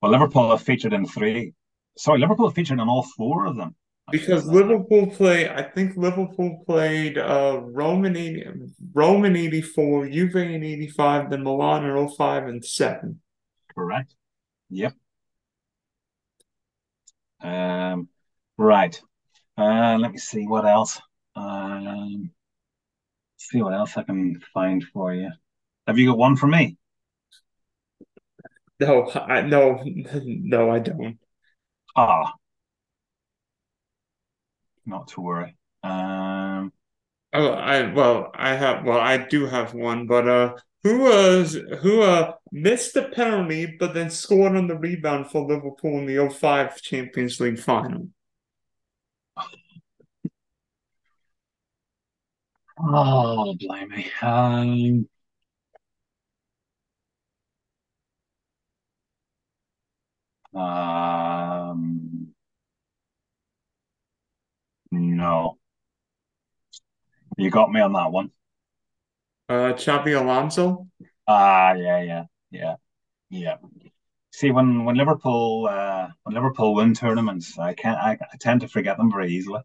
Well, 0.01 0.11
Liverpool 0.13 0.51
have 0.51 0.61
featured 0.61 0.93
in 0.93 1.05
three. 1.05 1.53
Sorry, 1.97 2.17
Liverpool 2.17 2.47
have 2.47 2.55
featured 2.55 2.79
in 2.79 2.87
all 2.87 3.03
four 3.03 3.45
of 3.45 3.57
them 3.57 3.75
because 4.09 4.45
Liverpool 4.45 5.07
play. 5.07 5.49
I 5.49 5.63
think 5.63 5.97
Liverpool 5.97 6.63
played 6.65 7.17
uh 7.17 7.59
Rome 7.61 8.05
in 8.05 8.15
80, 8.15 8.45
Rome 8.93 9.25
in 9.25 9.35
84, 9.35 10.07
Juve 10.07 10.35
in 10.37 10.63
85, 10.63 11.29
then 11.29 11.43
Milan 11.43 11.83
in 11.83 12.07
05 12.07 12.47
and 12.47 12.63
7. 12.63 13.19
Correct. 13.75 14.15
Yep. 14.69 14.95
Um 17.41 18.09
right. 18.57 18.99
Uh 19.57 19.97
let 19.99 20.11
me 20.13 20.17
see 20.19 20.47
what 20.47 20.65
else. 20.65 21.01
Um 21.35 22.31
see 23.37 23.61
what 23.61 23.73
else 23.73 23.97
I 23.97 24.03
can 24.03 24.39
find 24.53 24.83
for 24.93 25.13
you. 25.13 25.31
Have 25.87 25.99
you 25.99 26.09
got 26.09 26.17
one 26.19 26.35
for 26.37 26.47
me? 26.47 26.77
No, 28.79 29.09
I 29.13 29.41
no 29.41 29.81
no 30.25 30.71
I 30.71 30.79
don't. 30.79 31.17
Ah, 31.95 32.33
not 34.85 35.07
to 35.09 35.21
worry. 35.21 35.55
Um, 35.83 36.71
oh, 37.33 37.51
I 37.53 37.93
well, 37.93 38.31
I 38.35 38.55
have 38.55 38.85
well, 38.85 38.99
I 38.99 39.17
do 39.17 39.45
have 39.47 39.73
one, 39.73 40.07
but 40.07 40.27
uh, 40.27 40.55
who 40.83 40.99
was 40.99 41.57
who 41.81 42.01
uh 42.01 42.33
missed 42.51 42.93
the 42.93 43.03
penalty 43.03 43.77
but 43.79 43.93
then 43.93 44.09
scored 44.09 44.55
on 44.55 44.67
the 44.67 44.75
rebound 44.77 45.29
for 45.29 45.45
Liverpool 45.47 45.99
in 45.99 46.05
the 46.05 46.29
05 46.29 46.81
Champions 46.81 47.39
League 47.39 47.59
final? 47.59 48.07
Oh, 52.77 53.55
blimey. 53.59 54.11
Um, 54.21 55.07
um, 60.53 62.33
no. 64.91 65.57
You 67.37 67.49
got 67.49 67.71
me 67.71 67.81
on 67.81 67.91
that 67.93 68.11
one. 68.11 68.31
Uh, 69.51 69.73
Alonso. 70.17 70.87
Ah, 71.27 71.73
yeah, 71.73 72.01
yeah, 72.01 72.23
yeah, 72.51 72.75
yeah. 73.29 73.57
see 74.31 74.51
when 74.51 74.85
when 74.85 74.95
Liverpool 74.97 75.67
uh, 75.69 76.09
when 76.23 76.35
Liverpool 76.35 76.75
win 76.75 76.93
tournaments, 76.93 77.59
I 77.59 77.73
can't 77.73 77.97
I, 77.99 78.13
I 78.33 78.37
tend 78.39 78.61
to 78.61 78.69
forget 78.69 78.97
them 78.97 79.11
very 79.11 79.31
easily. 79.31 79.61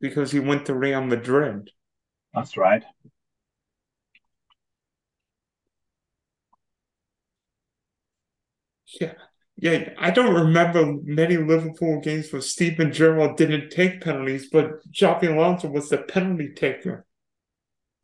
Because 0.00 0.32
he 0.32 0.40
went 0.40 0.66
to 0.66 0.74
Real 0.76 1.02
Madrid. 1.02 1.70
That's 2.34 2.56
right. 2.56 2.84
Yeah. 9.00 9.14
Yeah, 9.56 9.90
I 9.98 10.10
don't 10.10 10.34
remember 10.34 10.94
many 11.04 11.36
Liverpool 11.36 12.00
games 12.00 12.32
where 12.32 12.42
Steven 12.42 12.92
Gerrard 12.92 13.36
didn't 13.36 13.70
take 13.70 14.00
penalties, 14.00 14.48
but 14.50 14.82
Xabi 14.92 15.28
Alonso 15.32 15.68
was 15.68 15.88
the 15.88 15.98
penalty 15.98 16.52
taker 16.52 17.06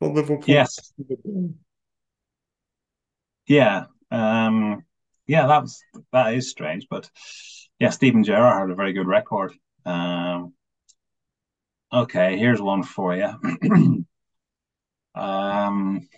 for 0.01 0.11
Liverpool. 0.11 0.43
Yes. 0.47 0.93
Yeah. 3.47 3.85
Um, 4.09 4.83
yeah, 5.27 5.45
that 5.45 5.61
was 5.61 5.81
that 6.11 6.33
is 6.33 6.49
strange, 6.49 6.87
but 6.89 7.09
yeah, 7.79 7.91
Steven 7.91 8.23
Gerrard 8.23 8.61
had 8.61 8.71
a 8.71 8.75
very 8.75 8.93
good 8.93 9.07
record. 9.07 9.53
Um, 9.85 10.53
okay, 11.93 12.37
here's 12.37 12.61
one 12.61 12.81
for 12.83 13.15
you. 13.15 14.05
um, 15.15 16.09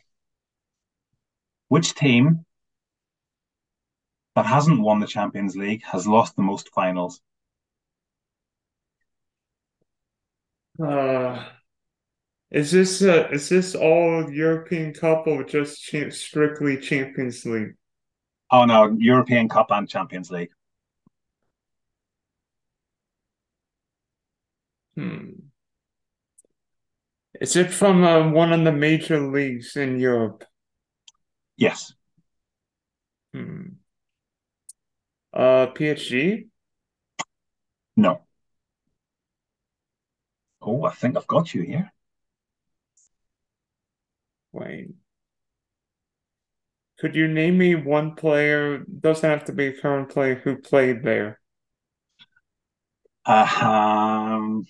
which 1.67 1.93
team 1.93 2.46
that 4.36 4.46
hasn't 4.46 4.80
won 4.80 5.02
the 5.02 5.08
Champions 5.08 5.58
League 5.58 5.84
has 5.84 6.08
lost 6.08 6.38
the 6.38 6.41
most 6.41 6.69
finals? 6.69 7.19
Uh, 10.82 11.43
is 12.53 12.71
this 12.71 13.01
uh, 13.01 13.27
is 13.31 13.49
this 13.49 13.75
all 13.75 14.31
European 14.31 14.93
Cup 14.93 15.25
or 15.27 15.43
just 15.43 15.83
cha 15.83 16.09
strictly 16.11 16.77
Champions 16.77 17.45
League? 17.45 17.73
Oh 18.51 18.65
no, 18.65 18.95
European 18.99 19.49
Cup 19.49 19.71
and 19.71 19.89
Champions 19.89 20.29
League. 20.29 20.51
Hmm. 24.95 25.49
Is 27.41 27.55
it 27.55 27.71
from 27.71 28.03
uh, 28.03 28.29
one 28.31 28.53
of 28.53 28.63
the 28.63 28.71
major 28.71 29.19
leagues 29.19 29.75
in 29.75 29.99
Europe? 29.99 30.45
Yes. 31.57 31.93
Hmm. 33.33 33.79
Uh, 35.33 35.67
PSG? 35.67 36.47
No. 37.95 38.21
Oh, 40.61 40.83
I 40.85 40.91
think 40.91 41.15
I've 41.15 41.27
got 41.27 41.53
you 41.53 41.61
here. 41.61 41.91
Wait. 44.53 44.93
Could 46.99 47.15
you 47.15 47.27
name 47.27 47.57
me 47.57 47.75
one 47.75 48.15
player? 48.15 48.79
Doesn't 48.79 49.29
have 49.29 49.45
to 49.45 49.51
be 49.51 49.67
a 49.67 49.73
current 49.81 50.09
player 50.09 50.35
who 50.35 50.55
played 50.55 51.03
there. 51.03 51.39
Uh, 53.25 53.47
um, 53.61 54.65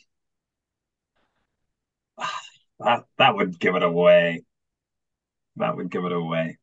that 2.79 3.05
that 3.17 3.35
would 3.35 3.59
give 3.59 3.75
it 3.75 3.83
away. 3.83 4.43
That 5.57 5.75
would 5.75 5.91
give 5.91 6.05
it 6.05 6.11
away. 6.11 6.57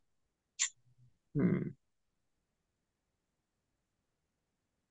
Hmm. 1.35 1.71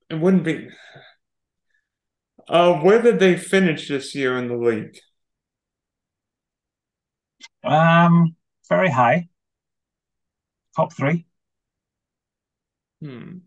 It 0.08 0.16
wouldn't 0.20 0.44
be. 0.44 0.68
Uh, 2.48 2.74
where 2.80 3.00
did 3.00 3.18
they 3.18 3.36
finish 3.36 3.88
this 3.88 4.14
year 4.14 4.36
in 4.36 4.48
the 4.48 4.56
league? 4.56 4.98
Um, 7.64 8.36
very 8.68 8.90
high. 8.90 9.28
Top 10.76 10.92
three. 10.92 11.26
Hmm. 13.00 13.40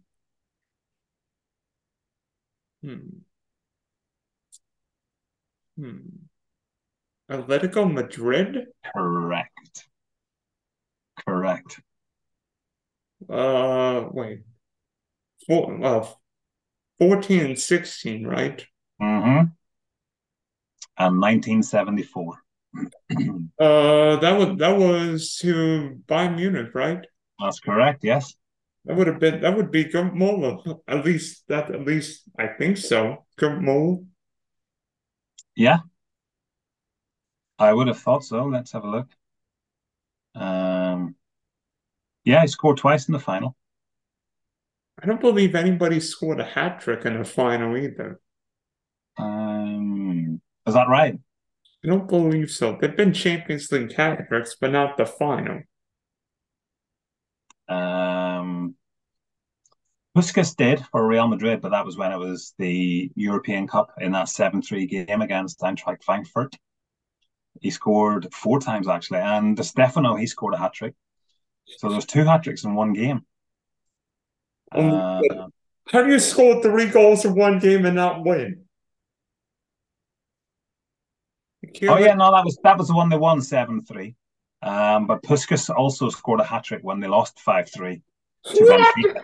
Hmm. 2.82 3.24
Hmm. 5.78 6.26
Atletico 7.30 7.84
Madrid? 7.92 8.68
Correct. 8.94 9.90
Correct. 11.26 11.82
Uh, 13.30 14.08
wait. 14.12 14.44
Four, 15.48 15.86
uh, 15.86 16.08
14 17.00 17.46
and 17.46 17.60
16, 17.60 18.26
right? 18.26 18.66
Mm-hmm. 19.02 19.48
And 20.98 21.20
1974. 21.20 22.38
Uh, 23.60 24.16
that 24.18 24.38
was 24.38 24.58
that 24.58 24.78
was 24.78 25.38
to 25.38 26.00
Bayern 26.08 26.36
Munich, 26.36 26.74
right? 26.74 27.06
That's 27.40 27.60
correct. 27.60 28.04
Yes. 28.04 28.36
That 28.86 28.98
would 28.98 29.08
have 29.08 29.20
been 29.20 29.42
that 29.42 29.56
would 29.56 29.72
be 29.72 29.86
Müller. 29.86 30.80
At 30.88 31.06
least 31.06 31.44
that 31.48 31.72
at 31.72 31.86
least 31.86 32.24
I 32.38 32.48
think 32.48 32.78
so. 32.78 33.26
Müller. 33.40 34.06
Yeah. 35.56 35.80
I 37.60 37.72
would 37.72 37.88
have 37.88 38.00
thought 38.00 38.24
so. 38.24 38.46
Let's 38.46 38.72
have 38.72 38.84
a 38.84 38.90
look. 38.90 39.08
Um, 40.36 41.16
yeah, 42.26 42.42
he 42.42 42.48
scored 42.48 42.78
twice 42.78 43.08
in 43.08 43.14
the 43.14 43.20
final. 43.20 43.56
I 45.02 45.06
don't 45.06 45.22
believe 45.22 45.56
anybody 45.56 46.00
scored 46.00 46.40
a 46.40 46.46
hat 46.46 46.82
trick 46.82 47.06
in 47.06 47.18
the 47.18 47.26
final 47.26 47.76
either. 47.78 48.20
Um, 49.18 50.42
is 50.66 50.74
that 50.74 50.88
right? 50.88 51.20
I 51.84 51.90
don't 51.90 52.08
believe 52.08 52.50
so. 52.50 52.78
They've 52.80 52.96
been 52.96 53.14
Champions 53.14 53.72
League 53.72 53.94
hat 53.94 54.28
tricks, 54.28 54.56
but 54.60 54.72
not 54.72 54.96
the 54.96 55.06
final. 55.06 55.62
Um, 57.68 58.76
Puskas 60.16 60.56
did 60.56 60.84
for 60.92 61.06
Real 61.06 61.28
Madrid, 61.28 61.62
but 61.62 61.72
that 61.72 61.86
was 61.86 61.98
when 61.98 62.12
it 62.12 62.18
was 62.18 62.54
the 62.58 63.12
European 63.16 63.68
Cup 63.68 63.92
in 64.00 64.12
that 64.14 64.30
7 64.30 64.62
3 64.62 64.86
game 64.86 65.22
against 65.22 65.60
Eintracht 65.60 66.04
Frankfurt. 66.04 66.56
He 67.62 67.70
scored 67.70 68.34
four 68.34 68.60
times 68.60 68.88
actually, 68.88 69.20
and 69.20 69.58
Di 69.58 69.64
Stefano 69.64 70.16
he 70.16 70.28
scored 70.28 70.54
a 70.54 70.58
hat 70.58 70.74
trick. 70.74 70.94
So 71.66 71.90
there's 71.90 72.06
two 72.06 72.24
hat 72.24 72.44
tricks 72.44 72.64
in 72.64 72.76
one 72.76 72.94
game. 72.94 73.26
Uh, 74.72 75.22
How 75.88 76.04
do 76.04 76.12
you 76.12 76.20
score 76.20 76.62
three 76.62 76.88
goals 76.88 77.26
in 77.26 77.36
one 77.36 77.60
game 77.60 77.86
and 77.86 77.96
not 77.96 78.24
win? 78.24 78.63
Oh 81.84 81.98
yeah, 81.98 82.14
no, 82.14 82.32
that 82.32 82.46
was 82.46 82.58
that 82.64 82.78
was 82.78 82.88
the 82.88 82.96
one 82.96 83.10
they 83.10 83.18
won 83.18 83.42
seven 83.42 83.84
three. 83.84 84.16
Um, 84.62 85.08
but 85.08 85.24
Puskas 85.24 85.70
also 85.70 86.10
scored 86.10 86.40
a 86.40 86.44
hat 86.44 86.64
trick 86.64 86.82
when 86.84 87.00
they 87.00 87.08
lost 87.08 87.40
five 87.40 87.70
three 87.70 88.02
Benfica. 88.46 89.24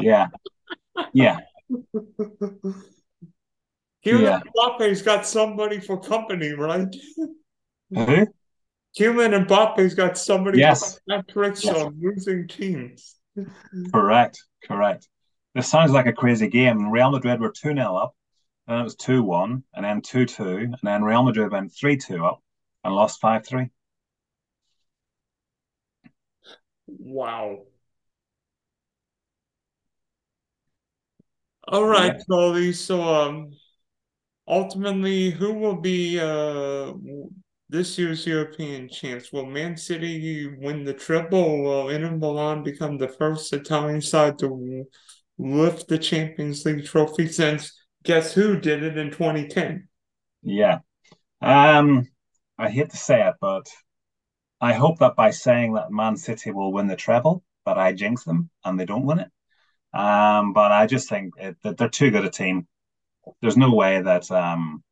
yeah, 0.00 0.28
yeah. 1.12 1.38
Kylian 4.04 4.22
yeah. 4.22 4.40
Mbappe's 4.56 5.02
got 5.02 5.26
somebody 5.26 5.80
for 5.80 6.00
company, 6.00 6.52
right? 6.52 6.94
Who? 7.90 8.26
Kylian 8.98 9.46
Mbappe's 9.46 9.94
got 9.94 10.18
somebody 10.18 10.58
yes. 10.58 11.00
for 11.08 11.22
tricks 11.28 11.64
yes. 11.64 11.76
on 11.76 11.98
losing 12.00 12.48
teams. 12.48 13.16
correct, 13.92 14.42
correct. 14.64 15.08
This 15.54 15.68
sounds 15.68 15.92
like 15.92 16.06
a 16.06 16.12
crazy 16.12 16.48
game. 16.48 16.90
Real 16.90 17.10
Madrid 17.10 17.40
were 17.40 17.52
2 17.52 17.74
0 17.74 17.96
up 17.96 18.14
then 18.66 18.78
it 18.80 18.84
was 18.84 18.96
2 18.96 19.22
1, 19.22 19.64
and 19.74 19.84
then 19.84 20.00
2 20.02 20.26
2, 20.26 20.44
and 20.58 20.78
then 20.82 21.02
Real 21.04 21.22
Madrid 21.22 21.52
went 21.52 21.72
3 21.72 21.96
2 21.96 22.24
up 22.24 22.42
and 22.84 22.94
lost 22.94 23.20
5 23.20 23.46
3. 23.46 23.70
Wow. 26.86 27.64
All 31.68 31.86
right, 31.86 32.14
yeah. 32.14 32.22
Cody. 32.28 32.72
So, 32.72 33.02
um, 33.02 33.52
ultimately, 34.48 35.30
who 35.30 35.54
will 35.54 35.76
be 35.80 36.18
uh 36.20 36.92
this 37.68 37.98
year's 37.98 38.26
European 38.26 38.88
champs? 38.88 39.32
Will 39.32 39.46
Man 39.46 39.76
City 39.76 40.46
win 40.58 40.84
the 40.84 40.94
triple? 40.94 41.62
Will 41.62 41.88
Inter 41.88 42.16
Milan 42.16 42.62
become 42.62 42.98
the 42.98 43.08
first 43.08 43.52
Italian 43.52 44.02
side 44.02 44.38
to 44.40 44.86
lift 45.38 45.88
the 45.88 45.98
Champions 45.98 46.64
League 46.66 46.84
trophy 46.84 47.28
since 47.28 47.72
guess 48.02 48.32
who 48.32 48.58
did 48.58 48.82
it 48.82 48.98
in 48.98 49.10
2010? 49.10 49.88
Yeah. 50.42 50.78
Um, 51.40 52.08
I 52.58 52.70
hate 52.70 52.90
to 52.90 52.96
say 52.96 53.26
it, 53.26 53.34
but 53.40 53.68
I 54.60 54.72
hope 54.72 54.98
that 55.00 55.16
by 55.16 55.30
saying 55.30 55.74
that 55.74 55.90
Man 55.90 56.16
City 56.16 56.50
will 56.52 56.72
win 56.72 56.86
the 56.86 56.96
treble, 56.96 57.42
that 57.66 57.78
I 57.78 57.92
jinx 57.92 58.24
them 58.24 58.50
and 58.64 58.78
they 58.78 58.84
don't 58.84 59.06
win 59.06 59.20
it. 59.20 59.30
Um, 59.92 60.52
but 60.52 60.72
I 60.72 60.86
just 60.86 61.08
think 61.08 61.34
it, 61.36 61.56
that 61.62 61.76
they're 61.76 61.88
too 61.88 62.10
good 62.10 62.24
a 62.24 62.30
team. 62.30 62.66
There's 63.40 63.56
no 63.56 63.74
way 63.74 64.00
that 64.00 64.30
um, 64.30 64.82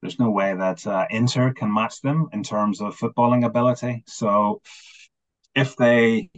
there's 0.00 0.18
no 0.18 0.30
way 0.30 0.54
that 0.54 0.86
uh, 0.86 1.06
Inter 1.10 1.52
can 1.52 1.72
match 1.72 2.00
them 2.00 2.28
in 2.32 2.42
terms 2.42 2.80
of 2.80 2.96
footballing 2.96 3.44
ability. 3.44 4.04
So 4.06 4.62
if 5.54 5.76
they 5.76 6.30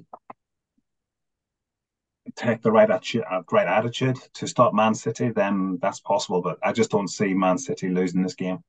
take 2.38 2.62
the 2.62 2.70
right 2.70 2.90
attitude, 2.90 3.24
uh, 3.30 3.42
right 3.50 3.66
attitude 3.66 4.16
to 4.34 4.46
stop 4.46 4.72
Man 4.72 4.94
City, 4.94 5.30
then 5.30 5.78
that's 5.82 6.00
possible. 6.00 6.40
But 6.40 6.58
I 6.62 6.72
just 6.72 6.90
don't 6.90 7.08
see 7.08 7.34
Man 7.34 7.58
City 7.58 7.88
losing 7.88 8.22
this 8.22 8.34
game. 8.34 8.62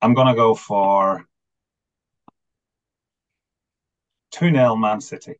I'm 0.00 0.14
to 0.14 0.34
go 0.34 0.54
for 0.54 1.26
2 4.32 4.50
0 4.50 4.76
Man 4.76 5.00
City. 5.00 5.34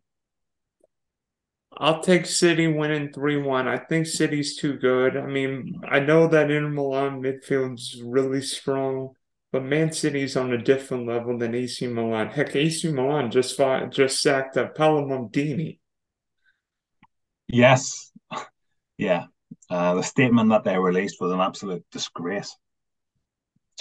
I'll 1.75 2.03
take 2.03 2.27
City 2.27 2.67
winning 2.67 3.09
3-1. 3.09 3.67
I 3.67 3.79
think 3.79 4.07
City's 4.07 4.57
too 4.57 4.77
good. 4.77 5.17
I 5.17 5.27
mean, 5.27 5.81
I 5.89 6.01
know 6.01 6.29
that 6.29 6.51
Inter 6.51 6.69
Milan 6.69 7.23
midfield's 7.23 8.01
really 8.03 8.43
strong, 8.43 9.15
but 9.53 9.65
Man 9.65 9.91
City's 9.91 10.37
on 10.37 10.53
a 10.53 10.63
different 10.63 11.07
level 11.07 11.39
than 11.39 11.55
AC 11.55 11.87
Milan. 11.87 12.29
Heck, 12.29 12.55
AC 12.55 12.93
Milan 12.93 13.31
just 13.31 13.57
fought, 13.57 13.91
just 13.91 14.21
sacked 14.21 14.57
a 14.59 14.69
Paolo 14.69 15.07
Maldini. 15.07 15.79
Yes, 17.53 18.11
yeah. 18.99 19.27
Uh, 19.71 19.95
the 19.95 20.03
statement 20.03 20.51
that 20.51 20.65
they 20.65 20.79
released 20.79 21.21
was 21.21 21.31
an 21.31 21.41
absolute 21.41 21.85
disgrace. 21.93 22.57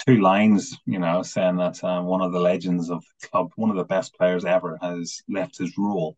Two 0.06 0.20
lines, 0.20 0.76
you 0.86 0.98
know, 0.98 1.22
saying 1.22 1.56
that 1.56 1.82
um, 1.82 2.04
one 2.04 2.20
of 2.20 2.32
the 2.32 2.40
legends 2.40 2.90
of 2.90 3.02
the 3.20 3.28
club, 3.28 3.50
one 3.56 3.70
of 3.70 3.76
the 3.76 3.84
best 3.84 4.14
players 4.14 4.44
ever, 4.44 4.78
has 4.80 5.22
left 5.28 5.58
his 5.58 5.76
role 5.76 6.16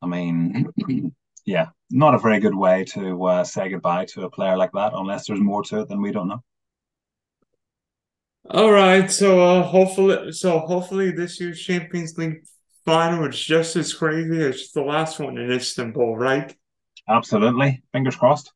I 0.00 0.06
mean, 0.06 0.66
yeah, 1.46 1.66
not 1.90 2.14
a 2.14 2.18
very 2.18 2.40
good 2.40 2.54
way 2.54 2.84
to 2.92 3.24
uh, 3.24 3.44
say 3.44 3.68
goodbye 3.68 4.06
to 4.10 4.22
a 4.22 4.30
player 4.30 4.56
like 4.56 4.72
that, 4.72 4.92
unless 4.94 5.26
there's 5.26 5.40
more 5.40 5.62
to 5.64 5.80
it 5.80 5.88
than 5.88 6.02
we 6.02 6.12
don't 6.12 6.28
know. 6.28 6.42
All 8.50 8.70
right, 8.70 9.10
so 9.10 9.40
uh, 9.40 9.62
hopefully, 9.62 10.32
so 10.32 10.60
hopefully 10.60 11.10
this 11.10 11.40
year's 11.40 11.60
Champions 11.60 12.16
League 12.16 12.44
final 12.84 13.26
is 13.26 13.38
just 13.38 13.76
as 13.76 13.92
crazy 13.92 14.42
as 14.42 14.70
the 14.72 14.82
last 14.82 15.20
one 15.20 15.36
in 15.36 15.50
Istanbul, 15.50 16.16
right? 16.16 16.54
Absolutely. 17.08 17.82
Fingers 17.92 18.14
crossed. 18.16 18.52